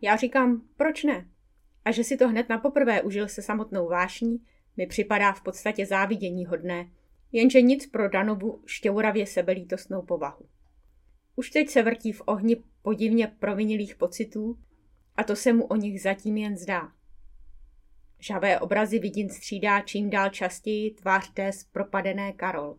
Já 0.00 0.16
říkám, 0.16 0.68
proč 0.76 1.04
ne? 1.04 1.28
A 1.84 1.90
že 1.90 2.04
si 2.04 2.16
to 2.16 2.28
hned 2.28 2.48
na 2.48 2.58
poprvé 2.58 3.02
užil 3.02 3.28
se 3.28 3.42
samotnou 3.42 3.88
vášní, 3.88 4.46
mi 4.76 4.86
připadá 4.86 5.32
v 5.32 5.42
podstatě 5.42 5.86
závidění 5.86 6.46
hodné, 6.46 6.90
jenže 7.32 7.62
nic 7.62 7.86
pro 7.86 8.08
Danovu 8.08 8.62
šťouravě 8.66 9.26
sebelítostnou 9.26 10.02
povahu. 10.02 10.48
Už 11.36 11.50
teď 11.50 11.68
se 11.68 11.82
vrtí 11.82 12.12
v 12.12 12.22
ohni 12.26 12.56
podivně 12.82 13.26
provinilých 13.26 13.94
pocitů 13.94 14.58
a 15.16 15.24
to 15.24 15.36
se 15.36 15.52
mu 15.52 15.64
o 15.64 15.76
nich 15.76 16.02
zatím 16.02 16.36
jen 16.36 16.56
zdá. 16.56 16.92
Žavé 18.18 18.60
obrazy 18.60 18.98
vidin 18.98 19.28
střídá 19.28 19.80
čím 19.80 20.10
dál 20.10 20.30
častěji 20.30 20.90
tvář 20.90 21.30
té 21.34 21.52
zpropadené 21.52 22.32
Karol. 22.32 22.78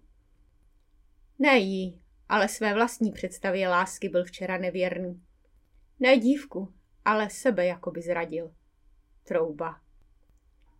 Ne 1.39 1.57
jí, 1.57 2.01
ale 2.29 2.47
své 2.47 2.73
vlastní 2.73 3.11
představě 3.11 3.69
lásky 3.69 4.09
byl 4.09 4.23
včera 4.23 4.57
nevěrný. 4.57 5.21
Ne 5.99 6.17
dívku, 6.17 6.73
ale 7.05 7.29
sebe 7.29 7.65
jako 7.65 7.91
by 7.91 8.01
zradil. 8.01 8.53
Trouba. 9.23 9.80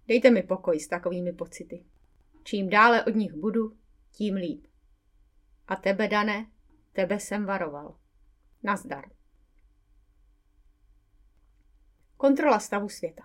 Dejte 0.07 0.31
mi 0.31 0.43
pokoj 0.43 0.79
s 0.79 0.87
takovými 0.87 1.33
pocity. 1.33 1.83
Čím 2.43 2.69
dále 2.69 3.03
od 3.03 3.15
nich 3.15 3.33
budu, 3.33 3.77
tím 4.11 4.35
líp. 4.35 4.67
A 5.67 5.75
tebe, 5.75 6.07
Dané, 6.07 6.51
tebe 6.93 7.19
jsem 7.19 7.45
varoval. 7.45 7.97
Nazdar. 8.63 9.05
Kontrola 12.17 12.59
stavu 12.59 12.89
světa. 12.89 13.23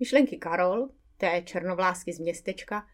Myšlenky 0.00 0.36
Karol, 0.36 0.88
té 1.16 1.42
černovlásky 1.42 2.12
z 2.12 2.18
městečka, 2.18 2.86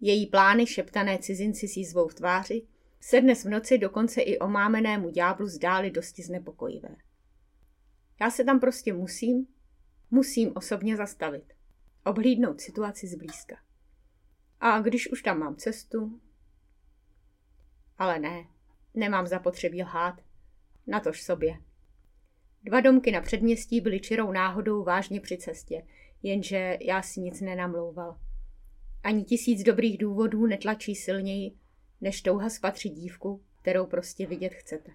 její 0.00 0.26
plány 0.26 0.66
šeptané 0.66 1.18
cizinci 1.18 1.68
s 1.68 1.76
jízvou 1.76 2.08
v 2.08 2.14
tváři, 2.14 2.66
se 3.00 3.20
dnes 3.20 3.44
v 3.44 3.48
noci 3.48 3.78
dokonce 3.78 4.20
i 4.20 4.38
omámenému 4.38 5.10
ďáblu 5.10 5.46
zdály 5.46 5.90
dosti 5.90 6.22
znepokojivé. 6.22 6.96
Já 8.20 8.30
se 8.30 8.44
tam 8.44 8.60
prostě 8.60 8.92
musím, 8.92 9.46
musím 10.10 10.52
osobně 10.54 10.96
zastavit. 10.96 11.52
Obhlídnout 12.04 12.60
situaci 12.60 13.06
zblízka. 13.06 13.56
A 14.60 14.80
když 14.80 15.12
už 15.12 15.22
tam 15.22 15.38
mám 15.38 15.56
cestu... 15.56 16.20
Ale 17.98 18.18
ne, 18.18 18.46
nemám 18.94 19.26
zapotřebí 19.26 19.82
lhát. 19.82 20.14
Natož 20.86 21.22
sobě. 21.22 21.58
Dva 22.62 22.80
domky 22.80 23.10
na 23.10 23.20
předměstí 23.20 23.80
byly 23.80 24.00
čirou 24.00 24.32
náhodou 24.32 24.84
vážně 24.84 25.20
při 25.20 25.38
cestě, 25.38 25.86
jenže 26.22 26.78
já 26.80 27.02
si 27.02 27.20
nic 27.20 27.40
nenamlouval. 27.40 28.20
Ani 29.02 29.24
tisíc 29.24 29.62
dobrých 29.62 29.98
důvodů 29.98 30.46
netlačí 30.46 30.94
silněji, 30.94 31.58
než 32.00 32.22
touha 32.22 32.50
spatřit 32.50 32.90
dívku, 32.90 33.44
kterou 33.62 33.86
prostě 33.86 34.26
vidět 34.26 34.54
chcete. 34.54 34.92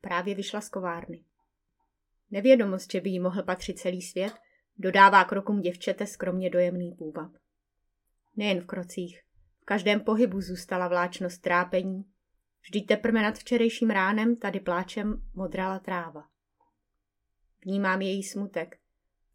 Právě 0.00 0.34
vyšla 0.34 0.60
z 0.60 0.68
kovárny. 0.68 1.24
Nevědomost, 2.34 2.92
že 2.92 3.00
by 3.00 3.10
jí 3.10 3.20
mohl 3.20 3.42
patřit 3.42 3.78
celý 3.78 4.02
svět, 4.02 4.32
dodává 4.78 5.24
krokům 5.24 5.60
děvčete 5.60 6.06
skromně 6.06 6.50
dojemný 6.50 6.92
půvab. 6.92 7.32
Nejen 8.36 8.60
v 8.60 8.66
krocích, 8.66 9.20
v 9.62 9.64
každém 9.64 10.00
pohybu 10.00 10.40
zůstala 10.40 10.88
vláčnost 10.88 11.42
trápení, 11.42 12.04
vždy 12.62 12.80
teprve 12.80 13.22
nad 13.22 13.38
včerejším 13.38 13.90
ránem 13.90 14.36
tady 14.36 14.60
pláčem 14.60 15.22
modrala 15.34 15.78
tráva. 15.78 16.24
Vnímám 17.64 18.02
její 18.02 18.22
smutek, 18.22 18.76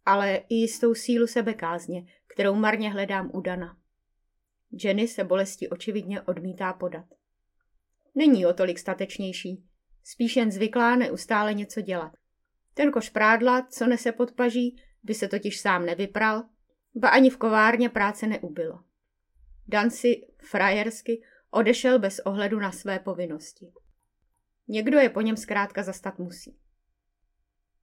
ale 0.06 0.36
i 0.36 0.56
jistou 0.56 0.94
sílu 0.94 1.28
sebekázně, 1.28 2.06
kterou 2.34 2.56
marně 2.56 2.92
hledám 2.92 3.32
u 3.34 3.42
Dana. 3.42 3.78
Jenny 4.84 5.08
se 5.08 5.24
bolesti 5.24 5.70
očividně 5.70 6.22
odmítá 6.22 6.74
podat. 6.74 7.06
Není 8.16 8.46
o 8.46 8.54
tolik 8.54 8.80
statečnější, 8.80 9.64
spíš 10.04 10.36
jen 10.36 10.52
zvyklá 10.52 10.96
neustále 10.96 11.54
něco 11.54 11.82
dělat. 11.82 12.19
Ten 12.80 12.92
koš 12.92 13.10
prádla, 13.10 13.68
co 13.72 13.88
nese 13.88 14.12
pod 14.12 14.32
paží, 14.32 14.82
by 15.04 15.14
se 15.14 15.28
totiž 15.28 15.60
sám 15.60 15.86
nevypral, 15.86 16.44
ba 16.96 17.10
ani 17.10 17.30
v 17.30 17.38
kovárně 17.38 17.90
práce 17.90 18.28
neubylo. 18.28 18.84
Dan 19.68 19.90
si 19.90 20.28
frajersky 20.38 21.22
odešel 21.52 22.00
bez 22.00 22.20
ohledu 22.20 22.60
na 22.60 22.72
své 22.72 23.00
povinnosti. 23.00 23.72
Někdo 24.68 25.00
je 25.00 25.10
po 25.10 25.22
něm 25.22 25.38
zkrátka 25.38 25.84
zastat 25.84 26.20
musí. 26.20 26.58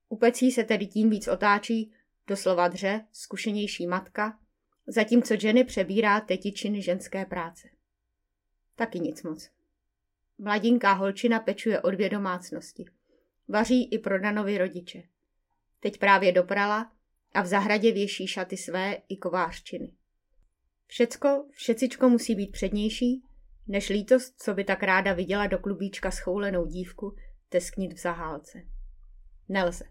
U 0.09 0.17
pecí 0.17 0.53
se 0.53 0.65
tedy 0.65 0.87
tím 0.87 1.11
víc 1.11 1.29
otáčí, 1.29 1.93
doslova 2.27 2.69
dře, 2.69 3.07
zkušenější 3.13 3.87
matka, 3.87 4.39
zatímco 4.87 5.35
Jenny 5.43 5.65
přebírá 5.65 6.21
tetičiny 6.21 6.83
ženské 6.83 7.25
práce. 7.25 7.69
Taky 8.75 9.01
nic 9.01 9.23
moc. 9.23 9.51
Mladinká 10.39 10.93
holčina 10.93 11.41
pečuje 11.41 11.81
o 11.81 11.91
dvě 11.91 12.09
domácnosti. 12.09 12.96
Vaří 13.49 13.89
i 13.93 13.99
pro 13.99 14.19
Danovi 14.19 14.59
rodiče. 14.59 15.03
Teď 15.81 15.99
právě 15.99 16.33
doprala 16.33 16.93
a 17.35 17.43
v 17.43 17.47
zahradě 17.47 17.93
věší 17.93 18.27
šaty 18.27 18.57
své 18.57 18.99
i 19.09 19.17
kovářčiny. 19.17 19.93
Všecko, 20.87 21.47
všecičko 21.51 22.09
musí 22.09 22.35
být 22.35 22.53
přednější, 22.53 23.23
než 23.67 23.89
lítost, 23.89 24.43
co 24.43 24.55
by 24.55 24.65
tak 24.65 24.83
ráda 24.83 25.13
viděla 25.13 25.47
do 25.47 25.59
klubíčka 25.59 26.11
schoulenou 26.11 26.67
dívku 26.67 27.17
tesknit 27.49 27.93
v 27.93 27.99
zahálce. 27.99 28.63
Nelze. 29.49 29.85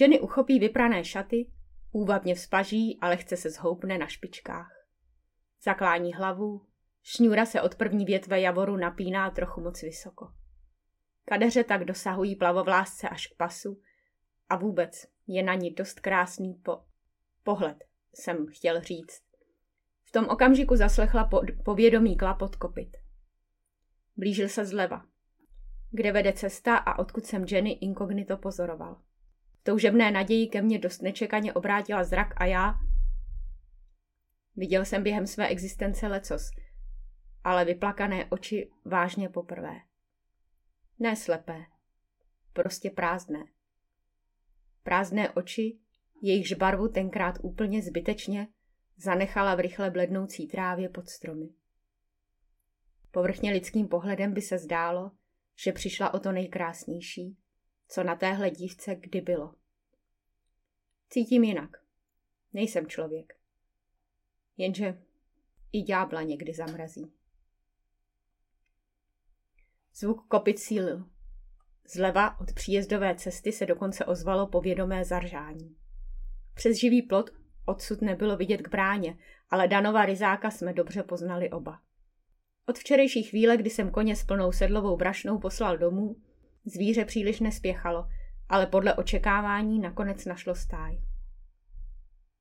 Jenny 0.00 0.20
uchopí 0.20 0.58
vyprané 0.58 1.04
šaty, 1.04 1.50
úvabně 1.92 2.34
vzpaží 2.34 2.98
a 3.00 3.08
lehce 3.08 3.36
se 3.36 3.50
zhoupne 3.50 3.98
na 3.98 4.06
špičkách. 4.06 4.86
Zaklání 5.64 6.12
hlavu, 6.12 6.66
šňůra 7.02 7.46
se 7.46 7.62
od 7.62 7.74
první 7.74 8.04
větve 8.04 8.40
javoru 8.40 8.76
napíná 8.76 9.30
trochu 9.30 9.60
moc 9.60 9.82
vysoko. 9.82 10.32
Kadeře 11.24 11.64
tak 11.64 11.84
dosahují 11.84 12.36
plavovlásce 12.36 13.08
až 13.08 13.26
k 13.26 13.34
pasu 13.36 13.80
a 14.48 14.56
vůbec 14.56 15.06
je 15.26 15.42
na 15.42 15.54
ní 15.54 15.70
dost 15.70 16.00
krásný 16.00 16.54
po... 16.54 16.80
pohled, 17.42 17.84
jsem 18.14 18.46
chtěl 18.46 18.80
říct. 18.80 19.22
V 20.04 20.12
tom 20.12 20.24
okamžiku 20.28 20.76
zaslechla 20.76 21.24
po... 21.24 21.42
povědomí 21.64 22.16
klapot 22.16 22.56
kopit. 22.56 22.96
Blížil 24.16 24.48
se 24.48 24.64
zleva, 24.64 25.06
kde 25.90 26.12
vede 26.12 26.32
cesta 26.32 26.76
a 26.76 26.98
odkud 26.98 27.26
jsem 27.26 27.44
Jenny 27.48 27.72
inkognito 27.72 28.36
pozoroval 28.36 28.96
toužebné 29.64 30.10
naději 30.10 30.46
ke 30.48 30.62
mně 30.62 30.78
dost 30.78 31.02
nečekaně 31.02 31.52
obrátila 31.52 32.04
zrak 32.04 32.34
a 32.36 32.44
já... 32.44 32.74
Viděl 34.56 34.84
jsem 34.84 35.02
během 35.02 35.26
své 35.26 35.48
existence 35.48 36.06
lecos, 36.06 36.50
ale 37.44 37.64
vyplakané 37.64 38.24
oči 38.24 38.70
vážně 38.84 39.28
poprvé. 39.28 39.80
Ne 40.98 41.16
slepé, 41.16 41.64
prostě 42.52 42.90
prázdné. 42.90 43.44
Prázdné 44.82 45.30
oči, 45.30 45.78
jejichž 46.22 46.52
barvu 46.52 46.88
tenkrát 46.88 47.38
úplně 47.42 47.82
zbytečně 47.82 48.48
zanechala 48.96 49.54
v 49.54 49.60
rychle 49.60 49.90
blednoucí 49.90 50.46
trávě 50.46 50.88
pod 50.88 51.08
stromy. 51.08 51.48
Povrchně 53.10 53.52
lidským 53.52 53.88
pohledem 53.88 54.34
by 54.34 54.42
se 54.42 54.58
zdálo, 54.58 55.10
že 55.64 55.72
přišla 55.72 56.14
o 56.14 56.18
to 56.18 56.32
nejkrásnější, 56.32 57.36
co 57.88 58.04
na 58.04 58.16
téhle 58.16 58.50
dívce 58.50 58.94
kdy 58.94 59.20
bylo. 59.20 59.54
Cítím 61.10 61.44
jinak. 61.44 61.76
Nejsem 62.52 62.86
člověk. 62.86 63.32
Jenže 64.56 65.02
i 65.72 65.82
ďábla 65.82 66.22
někdy 66.22 66.52
zamrazí. 66.54 67.12
Zvuk 69.96 70.26
kopit 70.28 70.58
sílil. 70.58 71.04
Zleva 71.86 72.40
od 72.40 72.52
příjezdové 72.52 73.14
cesty 73.14 73.52
se 73.52 73.66
dokonce 73.66 74.04
ozvalo 74.04 74.46
povědomé 74.46 75.04
zaržání. 75.04 75.76
Přes 76.54 76.76
živý 76.76 77.02
plot 77.02 77.30
odsud 77.64 78.02
nebylo 78.02 78.36
vidět 78.36 78.62
k 78.62 78.68
bráně, 78.68 79.18
ale 79.50 79.68
Danova 79.68 80.04
ryzáka 80.04 80.50
jsme 80.50 80.72
dobře 80.72 81.02
poznali 81.02 81.50
oba. 81.50 81.80
Od 82.66 82.78
včerejší 82.78 83.22
chvíle, 83.22 83.56
kdy 83.56 83.70
jsem 83.70 83.90
koně 83.90 84.16
s 84.16 84.24
plnou 84.24 84.52
sedlovou 84.52 84.96
brašnou 84.96 85.38
poslal 85.38 85.78
domů, 85.78 86.16
Zvíře 86.66 87.04
příliš 87.04 87.40
nespěchalo, 87.40 88.08
ale 88.48 88.66
podle 88.66 88.94
očekávání 88.94 89.80
nakonec 89.80 90.24
našlo 90.24 90.54
stáj. 90.54 91.00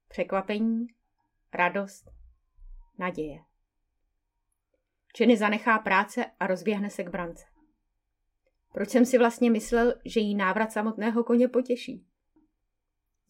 Překvapení, 0.08 0.88
radost, 1.54 2.12
naděje. 3.00 3.40
Jenny 5.20 5.38
zanechá 5.38 5.80
práce 5.80 6.26
a 6.40 6.48
rozběhne 6.48 6.90
se 6.90 7.04
k 7.04 7.10
brance. 7.10 7.46
Proč 8.74 8.90
jsem 8.90 9.06
si 9.06 9.18
vlastně 9.18 9.52
myslel, 9.52 9.94
že 10.06 10.20
jí 10.20 10.36
návrat 10.36 10.72
samotného 10.72 11.24
koně 11.24 11.48
potěší? 11.48 12.06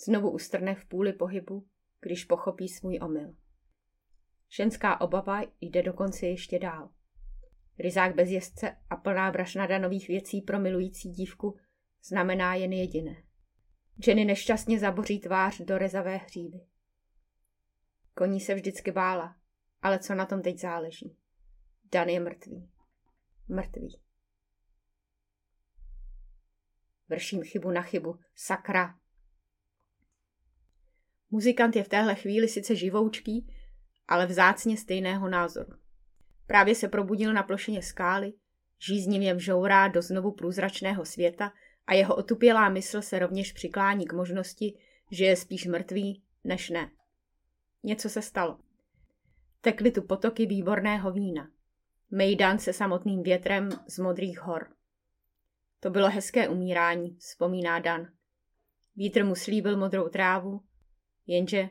Znovu 0.06 0.32
ustrne 0.32 0.76
v 0.76 0.86
půli 0.86 1.14
pohybu, 1.14 1.68
když 2.02 2.26
pochopí 2.26 2.70
svůj 2.70 3.00
omyl. 3.02 3.36
Ženská 4.50 5.02
obava 5.02 5.42
jde 5.62 5.84
dokonce 5.84 6.28
ještě 6.28 6.60
dál. 6.60 6.90
Ryzák 7.80 8.16
bez 8.16 8.30
jezdce 8.30 8.78
a 8.90 8.96
plná 8.96 9.32
brašnada 9.32 9.78
nových 9.78 10.08
věcí 10.08 10.42
pro 10.42 10.60
milující 10.60 11.10
dívku 11.10 11.58
znamená 12.04 12.56
jen 12.56 12.74
jediné. 12.74 13.24
Jenny 14.08 14.26
nešťastně 14.26 14.80
zaboří 14.80 15.20
tvář 15.20 15.62
do 15.62 15.78
rezavé 15.78 16.18
hřívy. 16.18 16.62
Koní 18.16 18.40
se 18.40 18.56
vždycky 18.56 18.92
bála, 18.92 19.36
ale 19.82 20.00
co 20.00 20.16
na 20.16 20.26
tom 20.26 20.42
teď 20.42 20.60
záleží? 20.60 21.18
Dan 21.94 22.10
je 22.10 22.20
mrtvý. 22.20 22.70
Mrtvý. 23.50 24.00
Vrším 27.10 27.44
chybu 27.44 27.72
na 27.72 27.82
chybu. 27.82 28.20
Sakra. 28.36 29.00
Muzikant 31.32 31.76
je 31.76 31.84
v 31.84 31.88
téhle 31.88 32.16
chvíli 32.16 32.48
sice 32.48 32.76
živoučký, 32.76 33.54
ale 34.08 34.26
vzácně 34.26 34.78
stejného 34.78 35.30
názoru. 35.30 35.74
Právě 36.48 36.76
se 36.76 36.88
probudil 36.88 37.34
na 37.34 37.44
plošině 37.44 37.82
skály, 37.82 38.34
žíznivě 38.80 39.34
vžourá 39.34 39.88
do 39.88 40.02
znovu 40.02 40.32
průzračného 40.32 41.06
světa 41.06 41.54
a 41.88 41.94
jeho 41.94 42.16
otupělá 42.16 42.70
mysl 42.70 43.02
se 43.02 43.20
rovněž 43.20 43.52
přiklání 43.52 44.08
k 44.08 44.14
možnosti, 44.14 44.80
že 45.12 45.26
je 45.26 45.36
spíš 45.36 45.66
mrtvý, 45.66 46.24
než 46.44 46.70
ne. 46.70 46.92
Něco 47.84 48.10
se 48.10 48.22
stalo. 48.22 48.60
Tekly 49.62 49.92
tu 49.92 50.02
potoky 50.02 50.46
výborného 50.46 51.12
vína. 51.12 51.54
Mejdan 52.16 52.60
se 52.60 52.74
samotným 52.74 53.24
větrem 53.24 53.70
z 53.88 54.00
modrých 54.00 54.40
hor. 54.40 54.76
To 55.80 55.90
bylo 55.90 56.10
hezké 56.10 56.50
umírání, 56.50 57.16
vzpomíná 57.16 57.80
Dan. 57.80 58.08
Vítr 58.96 59.26
mu 59.26 59.36
slíbil 59.36 59.78
modrou 59.78 60.10
trávu, 60.10 60.64
jenže 61.28 61.70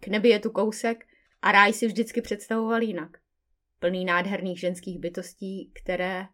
k 0.00 0.08
nebi 0.08 0.28
je 0.28 0.38
tu 0.38 0.50
kousek 0.50 1.06
a 1.42 1.52
ráj 1.52 1.72
si 1.72 1.86
vždycky 1.86 2.22
představoval 2.22 2.82
jinak. 2.82 3.16
Plný 3.78 4.04
nádherných 4.04 4.60
ženských 4.60 4.98
bytostí, 4.98 5.72
které, 5.82 6.26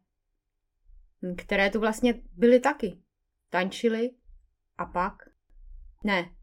které 1.37 1.71
tu 1.71 1.81
vlastně 1.81 2.15
byly 2.33 2.61
taky. 2.61 2.99
Tančili 3.51 4.11
a 4.79 4.87
pak... 4.87 5.15
Ne, 6.05 6.35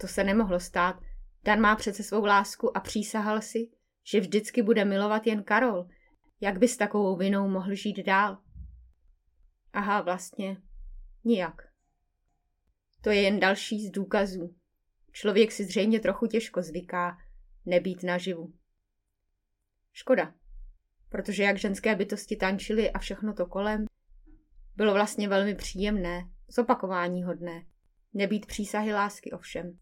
to 0.00 0.08
se 0.08 0.24
nemohlo 0.24 0.60
stát. 0.60 1.00
Dan 1.44 1.60
má 1.60 1.76
přece 1.76 2.02
svou 2.02 2.24
lásku 2.24 2.76
a 2.76 2.80
přísahal 2.80 3.42
si, 3.42 3.70
že 4.04 4.20
vždycky 4.20 4.62
bude 4.62 4.84
milovat 4.84 5.26
jen 5.26 5.42
Karol. 5.42 5.88
Jak 6.40 6.58
by 6.58 6.68
s 6.68 6.76
takovou 6.76 7.16
vinou 7.16 7.48
mohl 7.48 7.74
žít 7.74 8.02
dál? 8.06 8.38
Aha, 9.72 10.00
vlastně 10.00 10.56
nijak. 11.24 11.62
To 13.00 13.10
je 13.10 13.22
jen 13.22 13.40
další 13.40 13.86
z 13.86 13.90
důkazů. 13.90 14.54
Člověk 15.12 15.52
si 15.52 15.64
zřejmě 15.64 16.00
trochu 16.00 16.26
těžko 16.26 16.62
zvyká 16.62 17.18
nebýt 17.66 18.02
naživu. 18.02 18.52
Škoda, 19.92 20.34
protože 21.08 21.42
jak 21.42 21.58
ženské 21.58 21.96
bytosti 21.96 22.36
tančily 22.36 22.90
a 22.90 22.98
všechno 22.98 23.34
to 23.34 23.46
kolem, 23.46 23.86
bylo 24.76 24.94
vlastně 24.94 25.28
velmi 25.28 25.54
příjemné, 25.54 26.30
zopakování 26.48 27.22
hodné. 27.22 27.66
Nebýt 28.14 28.46
přísahy 28.46 28.92
lásky 28.92 29.32
ovšem. 29.32 29.78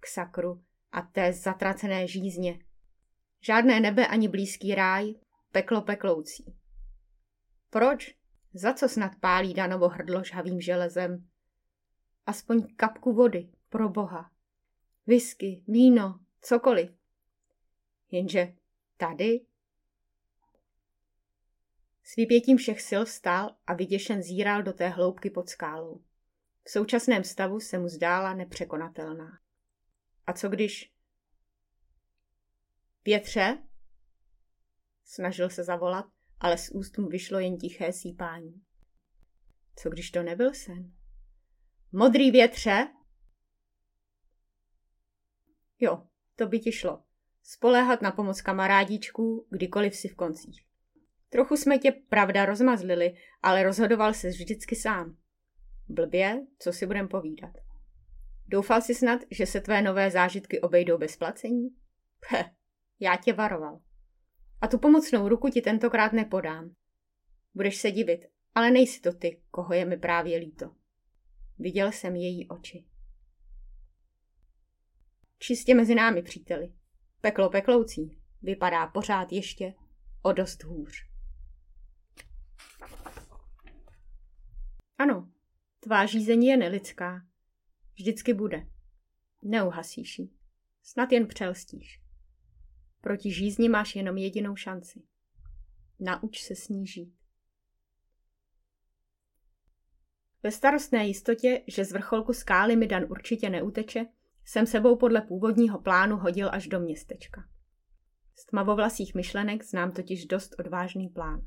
K 0.00 0.06
sakru 0.06 0.64
a 0.92 1.02
té 1.02 1.32
zatracené 1.32 2.08
žízně. 2.08 2.58
Žádné 3.40 3.80
nebe 3.80 4.06
ani 4.06 4.28
blízký 4.28 4.74
ráj, 4.74 5.14
peklo 5.52 5.82
pekloucí. 5.82 6.54
Proč? 7.70 8.14
Za 8.54 8.72
co 8.72 8.88
snad 8.88 9.12
pálí 9.20 9.54
Danovo 9.54 9.88
hrdlo 9.88 10.24
žhavým 10.24 10.60
železem? 10.60 11.28
Aspoň 12.26 12.74
kapku 12.76 13.12
vody, 13.12 13.52
pro 13.68 13.88
boha. 13.88 14.30
Whisky, 15.06 15.62
víno, 15.68 16.20
cokoliv. 16.40 16.90
Jenže 18.10 18.54
tady? 18.96 19.40
S 22.02 22.16
vypětím 22.16 22.56
všech 22.56 22.80
sil 22.88 23.02
vstál 23.04 23.56
a 23.66 23.74
vyděšen 23.74 24.22
zíral 24.22 24.62
do 24.62 24.72
té 24.72 24.88
hloubky 24.88 25.30
pod 25.30 25.48
skálou. 25.48 26.02
V 26.64 26.70
současném 26.70 27.24
stavu 27.24 27.60
se 27.60 27.78
mu 27.78 27.88
zdála 27.88 28.34
nepřekonatelná. 28.34 29.38
A 30.26 30.32
co 30.32 30.48
když... 30.48 30.92
Větře? 33.04 33.58
Snažil 35.14 35.50
se 35.50 35.64
zavolat, 35.64 36.04
ale 36.40 36.58
z 36.58 36.70
úst 36.70 36.98
mu 36.98 37.08
vyšlo 37.08 37.38
jen 37.38 37.56
tiché 37.56 37.92
sípání. 37.92 38.62
Co 39.76 39.90
když 39.90 40.10
to 40.10 40.22
nebyl 40.22 40.54
sen? 40.54 40.92
Modrý 41.92 42.30
větře? 42.30 42.88
Jo, 45.80 46.06
to 46.36 46.46
by 46.46 46.58
ti 46.58 46.72
šlo. 46.72 47.02
Spoléhat 47.42 48.02
na 48.02 48.12
pomoc 48.12 48.40
kamarádíčků, 48.40 49.46
kdykoliv 49.50 49.96
si 49.96 50.08
v 50.08 50.14
koncích. 50.14 50.64
Trochu 51.28 51.56
jsme 51.56 51.78
tě, 51.78 51.92
pravda, 51.92 52.44
rozmazlili, 52.44 53.14
ale 53.42 53.62
rozhodoval 53.62 54.14
se 54.14 54.28
vždycky 54.28 54.76
sám. 54.76 55.16
Blbě, 55.88 56.46
co 56.58 56.72
si 56.72 56.86
budem 56.86 57.08
povídat. 57.08 57.52
Doufal 58.46 58.82
si 58.82 58.94
snad, 58.94 59.20
že 59.30 59.46
se 59.46 59.60
tvé 59.60 59.82
nové 59.82 60.10
zážitky 60.10 60.60
obejdou 60.60 60.98
bez 60.98 61.16
placení? 61.16 61.68
He, 62.28 62.54
já 63.00 63.16
tě 63.16 63.32
varoval. 63.32 63.80
A 64.62 64.68
tu 64.68 64.78
pomocnou 64.78 65.28
ruku 65.28 65.48
ti 65.48 65.60
tentokrát 65.60 66.12
nepodám. 66.12 66.74
Budeš 67.54 67.76
se 67.76 67.90
divit, 67.90 68.20
ale 68.54 68.70
nejsi 68.70 69.00
to 69.00 69.12
ty, 69.12 69.42
koho 69.50 69.74
je 69.74 69.84
mi 69.84 69.96
právě 69.96 70.38
líto. 70.38 70.74
Viděl 71.58 71.92
jsem 71.92 72.16
její 72.16 72.48
oči. 72.48 72.84
Čistě 75.38 75.74
mezi 75.74 75.94
námi, 75.94 76.22
příteli. 76.22 76.72
Peklo 77.20 77.50
pekloucí 77.50 78.18
vypadá 78.42 78.86
pořád 78.86 79.32
ještě 79.32 79.74
o 80.22 80.32
dost 80.32 80.64
hůř. 80.64 81.06
Ano, 84.98 85.32
tvá 85.80 86.06
žízení 86.06 86.46
je 86.46 86.56
nelidská. 86.56 87.26
Vždycky 87.94 88.34
bude. 88.34 88.66
Neuhasíš 89.42 90.18
ji. 90.18 90.28
Snad 90.82 91.12
jen 91.12 91.26
přelstíš. 91.26 92.01
Proti 93.02 93.32
žízni 93.32 93.68
máš 93.68 93.96
jenom 93.96 94.16
jedinou 94.16 94.56
šanci. 94.56 95.02
Nauč 96.00 96.42
se 96.42 96.54
snížit. 96.54 97.12
Ve 100.42 100.50
starostné 100.50 101.06
jistotě, 101.06 101.62
že 101.66 101.84
z 101.84 101.92
vrcholku 101.92 102.32
skály 102.32 102.76
mi 102.76 102.86
Dan 102.86 103.04
určitě 103.08 103.50
neuteče, 103.50 104.06
jsem 104.44 104.66
sebou 104.66 104.96
podle 104.96 105.20
původního 105.20 105.78
plánu 105.78 106.16
hodil 106.16 106.48
až 106.52 106.66
do 106.66 106.80
městečka. 106.80 107.48
Z 108.36 108.46
tmavovlasých 108.46 109.14
myšlenek 109.14 109.64
znám 109.64 109.92
totiž 109.92 110.26
dost 110.26 110.54
odvážný 110.58 111.08
plán. 111.08 111.46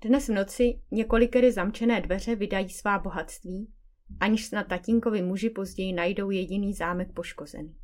Dnes 0.00 0.28
v 0.28 0.32
noci 0.32 0.80
několikery 0.90 1.52
zamčené 1.52 2.00
dveře 2.00 2.36
vydají 2.36 2.68
svá 2.68 2.98
bohatství, 2.98 3.72
aniž 4.20 4.46
snad 4.46 4.66
tatínkovi 4.66 5.22
muži 5.22 5.50
později 5.50 5.92
najdou 5.92 6.30
jediný 6.30 6.74
zámek 6.74 7.12
poškozený. 7.12 7.81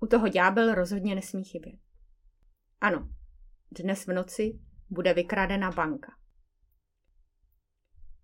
U 0.00 0.06
toho 0.06 0.28
ďábel 0.28 0.74
rozhodně 0.74 1.14
nesmí 1.14 1.44
chybět. 1.44 1.80
Ano, 2.80 3.08
dnes 3.70 4.06
v 4.06 4.12
noci 4.12 4.60
bude 4.90 5.14
vykradena 5.14 5.70
banka. 5.70 6.12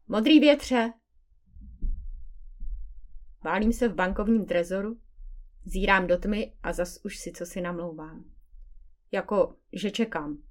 Modrý 0.08 0.40
větře! 0.40 0.92
Válím 3.44 3.72
se 3.72 3.88
v 3.88 3.94
bankovním 3.94 4.46
trezoru, 4.46 5.00
zírám 5.64 6.06
do 6.06 6.18
tmy 6.18 6.54
a 6.62 6.72
zas 6.72 7.04
už 7.04 7.18
si 7.18 7.32
co 7.32 7.46
si 7.46 7.60
namlouvám. 7.60 8.24
Jako, 9.12 9.56
že 9.72 9.90
čekám. 9.90 10.42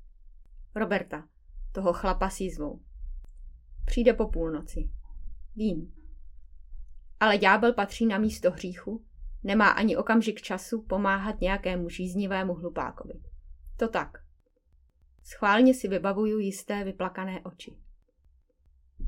Roberta, 0.75 1.27
toho 1.71 1.93
chlapa 1.93 2.29
s 2.29 2.39
jízvou. 2.39 2.81
Přijde 3.85 4.13
po 4.13 4.27
půlnoci. 4.27 4.89
Vím. 5.55 5.93
Ale 7.19 7.37
ďábel 7.37 7.73
patří 7.73 8.05
na 8.05 8.17
místo 8.17 8.51
hříchu 8.51 9.05
Nemá 9.43 9.67
ani 9.67 9.97
okamžik 9.97 10.41
času 10.41 10.81
pomáhat 10.81 11.41
nějakému 11.41 11.89
žíznivému 11.89 12.53
hlupákovi. 12.53 13.13
To 13.77 13.87
tak. 13.87 14.17
Schválně 15.23 15.73
si 15.73 15.87
vybavuju 15.87 16.39
jisté 16.39 16.83
vyplakané 16.83 17.41
oči. 17.41 17.77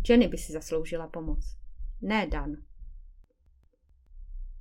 Jenny 0.10 0.28
by 0.28 0.38
si 0.38 0.54
zasloužila 0.54 1.08
pomoc. 1.08 1.58
Ne 2.02 2.28
Dan. 2.28 2.52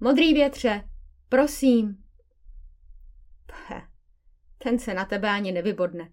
Modrý 0.00 0.34
větře, 0.34 0.88
prosím. 1.28 2.04
Phe, 3.46 3.82
ten 4.58 4.78
se 4.78 4.94
na 4.94 5.04
tebe 5.04 5.30
ani 5.30 5.52
nevybodne. 5.52 6.12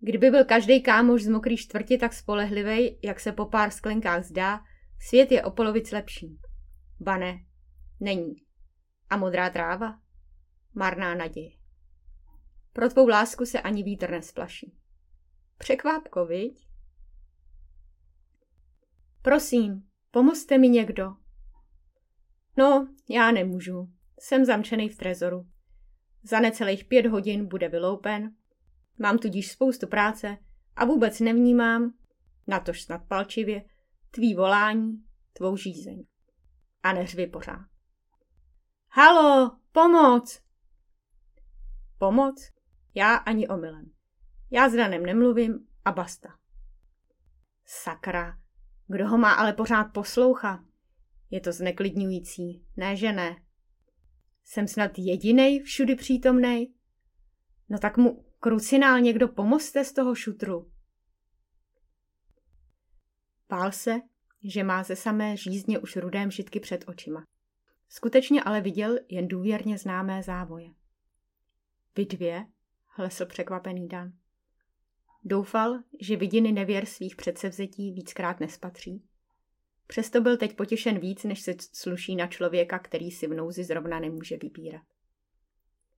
Kdyby 0.00 0.30
byl 0.30 0.44
každý 0.44 0.82
kámoš 0.82 1.22
z 1.22 1.28
mokrý 1.28 1.56
čtvrti 1.56 1.98
tak 1.98 2.12
spolehlivý, 2.12 2.98
jak 3.02 3.20
se 3.20 3.32
po 3.32 3.46
pár 3.46 3.70
sklenkách 3.70 4.24
zdá, 4.24 4.60
svět 4.98 5.32
je 5.32 5.42
o 5.42 5.50
polovic 5.50 5.92
lepší. 5.92 6.38
Ba 7.00 7.16
ne, 7.16 7.44
není. 8.00 8.45
A 9.10 9.16
modrá 9.16 9.50
tráva? 9.50 10.00
Marná 10.74 11.14
naděje. 11.14 11.50
Pro 12.72 12.88
tvou 12.88 13.08
lásku 13.08 13.46
se 13.46 13.60
ani 13.60 13.82
vítr 13.82 14.10
nesplaší. 14.10 14.76
Překvápko, 15.58 16.26
viď? 16.26 16.68
Prosím, 19.22 19.88
pomozte 20.10 20.58
mi 20.58 20.68
někdo. 20.68 21.12
No, 22.56 22.88
já 23.08 23.30
nemůžu. 23.30 23.92
Jsem 24.20 24.44
zamčený 24.44 24.88
v 24.88 24.96
trezoru. 24.96 25.46
Za 26.22 26.40
necelých 26.40 26.84
pět 26.84 27.06
hodin 27.06 27.48
bude 27.48 27.68
vyloupen. 27.68 28.34
Mám 28.98 29.18
tudíž 29.18 29.52
spoustu 29.52 29.86
práce 29.86 30.38
a 30.76 30.84
vůbec 30.84 31.20
nevnímám, 31.20 31.94
natož 32.46 32.82
snad 32.82 33.02
palčivě, 33.08 33.64
tvý 34.10 34.34
volání, 34.34 35.04
tvou 35.32 35.56
žízeň. 35.56 36.04
a 36.82 36.92
neřvi 36.92 37.26
pořád. 37.26 37.75
Halo, 38.98 39.50
pomoc! 39.72 40.42
Pomoc? 41.98 42.52
Já 42.94 43.14
ani 43.14 43.48
omylem. 43.48 43.90
Já 44.50 44.68
s 44.68 44.72
Danem 44.72 45.06
nemluvím 45.06 45.66
a 45.84 45.92
basta. 45.92 46.28
Sakra, 47.64 48.38
kdo 48.86 49.08
ho 49.08 49.18
má 49.18 49.32
ale 49.32 49.52
pořád 49.52 49.84
poslouchat? 49.84 50.60
Je 51.30 51.40
to 51.40 51.52
zneklidňující, 51.52 52.66
ne 52.76 52.96
že 52.96 53.12
ne. 53.12 53.36
Jsem 54.44 54.68
snad 54.68 54.90
jedinej 54.98 55.60
všudy 55.60 55.94
přítomnej? 55.94 56.74
No 57.68 57.78
tak 57.78 57.96
mu 57.96 58.24
krucinál 58.40 59.00
někdo 59.00 59.28
pomozte 59.28 59.84
z 59.84 59.92
toho 59.92 60.14
šutru. 60.14 60.72
Pál 63.46 63.72
se, 63.72 63.94
že 64.44 64.64
má 64.64 64.82
ze 64.82 64.96
samé 64.96 65.36
žízně 65.36 65.78
už 65.78 65.96
rudé 65.96 66.26
mšitky 66.26 66.60
před 66.60 66.84
očima. 66.88 67.24
Skutečně 67.88 68.42
ale 68.42 68.60
viděl 68.60 68.98
jen 69.08 69.28
důvěrně 69.28 69.78
známé 69.78 70.22
závoje. 70.22 70.70
Vy 71.96 72.06
dvě? 72.06 72.46
hlesl 72.86 73.26
překvapený 73.26 73.88
Dan. 73.88 74.12
Doufal, 75.24 75.78
že 76.00 76.16
vidiny 76.16 76.52
nevěr 76.52 76.86
svých 76.86 77.16
předsevzetí 77.16 77.92
víckrát 77.92 78.40
nespatří. 78.40 79.04
Přesto 79.86 80.20
byl 80.20 80.36
teď 80.36 80.56
potěšen 80.56 80.98
víc, 80.98 81.24
než 81.24 81.42
se 81.42 81.54
sluší 81.72 82.16
na 82.16 82.26
člověka, 82.26 82.78
který 82.78 83.10
si 83.10 83.26
v 83.26 83.34
nouzi 83.34 83.64
zrovna 83.64 84.00
nemůže 84.00 84.36
vybírat. 84.36 84.82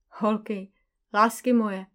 Holky, 0.09 0.71
lásky 1.13 1.53
moje, 1.53 1.85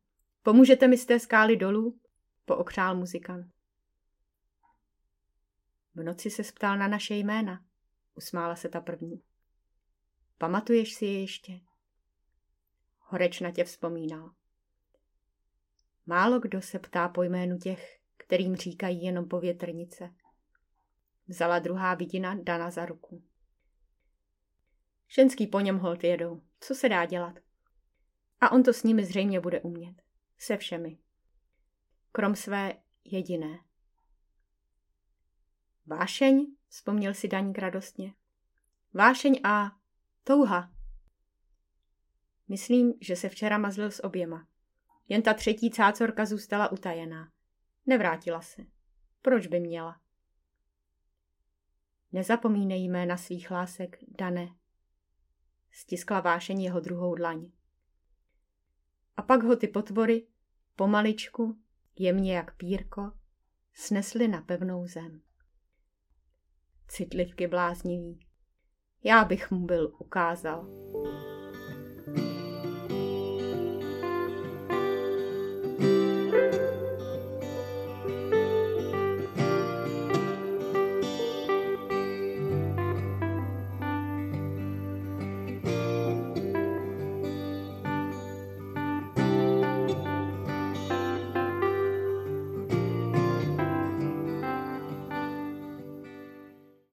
pomůžete 0.42 0.88
mi 0.88 0.98
z 0.98 1.06
té 1.06 1.20
skály 1.20 1.56
dolů? 1.56 2.00
Pookřál 2.44 2.96
muzikant. 2.96 3.46
V 5.94 6.02
noci 6.02 6.30
se 6.30 6.42
ptal 6.42 6.78
na 6.78 6.88
naše 6.88 7.14
jména, 7.14 7.64
usmála 8.14 8.56
se 8.56 8.68
ta 8.68 8.80
první. 8.80 9.22
Pamatuješ 10.44 10.94
si 10.94 11.04
je 11.04 11.20
ještě? 11.20 11.60
Horeč 12.98 13.40
na 13.40 13.50
tě 13.50 13.64
vzpomínal. 13.64 14.30
Málo 16.06 16.40
kdo 16.40 16.62
se 16.62 16.78
ptá 16.78 17.08
po 17.08 17.22
jménu 17.22 17.58
těch, 17.58 18.00
kterým 18.16 18.56
říkají 18.56 19.04
jenom 19.04 19.28
povětrnice. 19.28 20.14
Vzala 21.28 21.58
druhá 21.58 21.94
vidina 21.94 22.34
Dana 22.42 22.70
za 22.70 22.86
ruku. 22.86 23.22
Ženský 25.08 25.46
po 25.46 25.60
něm 25.60 25.78
hold 25.78 26.04
jedou. 26.04 26.42
Co 26.60 26.74
se 26.74 26.88
dá 26.88 27.06
dělat? 27.06 27.38
A 28.40 28.52
on 28.52 28.62
to 28.62 28.72
s 28.72 28.82
nimi 28.82 29.04
zřejmě 29.04 29.40
bude 29.40 29.60
umět. 29.60 30.02
Se 30.38 30.56
všemi. 30.56 30.98
Krom 32.12 32.34
své 32.34 32.82
jediné. 33.04 33.58
Vášeň, 35.86 36.46
vzpomněl 36.68 37.14
si 37.14 37.28
Daník 37.28 37.58
radostně. 37.58 38.14
Vášeň 38.94 39.40
a 39.44 39.83
touha. 40.24 40.70
Myslím, 42.48 42.94
že 43.00 43.16
se 43.16 43.28
včera 43.28 43.58
mazlil 43.58 43.90
s 43.90 44.04
oběma. 44.04 44.48
Jen 45.08 45.22
ta 45.22 45.34
třetí 45.34 45.70
cácorka 45.70 46.26
zůstala 46.26 46.72
utajená. 46.72 47.32
Nevrátila 47.86 48.40
se. 48.42 48.62
Proč 49.22 49.46
by 49.46 49.60
měla? 49.60 50.00
Nezapomínej 52.12 52.84
jména 52.84 53.16
svých 53.16 53.50
lásek, 53.50 53.98
Dané. 54.08 54.54
Stiskla 55.70 56.20
vášeň 56.20 56.62
jeho 56.62 56.80
druhou 56.80 57.14
dlaň. 57.14 57.50
A 59.16 59.22
pak 59.22 59.42
ho 59.42 59.56
ty 59.56 59.68
potvory, 59.68 60.26
pomaličku, 60.76 61.58
jemně 61.98 62.36
jak 62.36 62.56
pírko, 62.56 63.12
snesly 63.72 64.28
na 64.28 64.40
pevnou 64.40 64.86
zem. 64.86 65.22
Citlivky 66.88 67.46
bláznivý. 67.46 68.23
Já 69.04 69.24
bych 69.24 69.50
mu 69.50 69.66
byl 69.66 69.92
ukázal. 69.98 70.66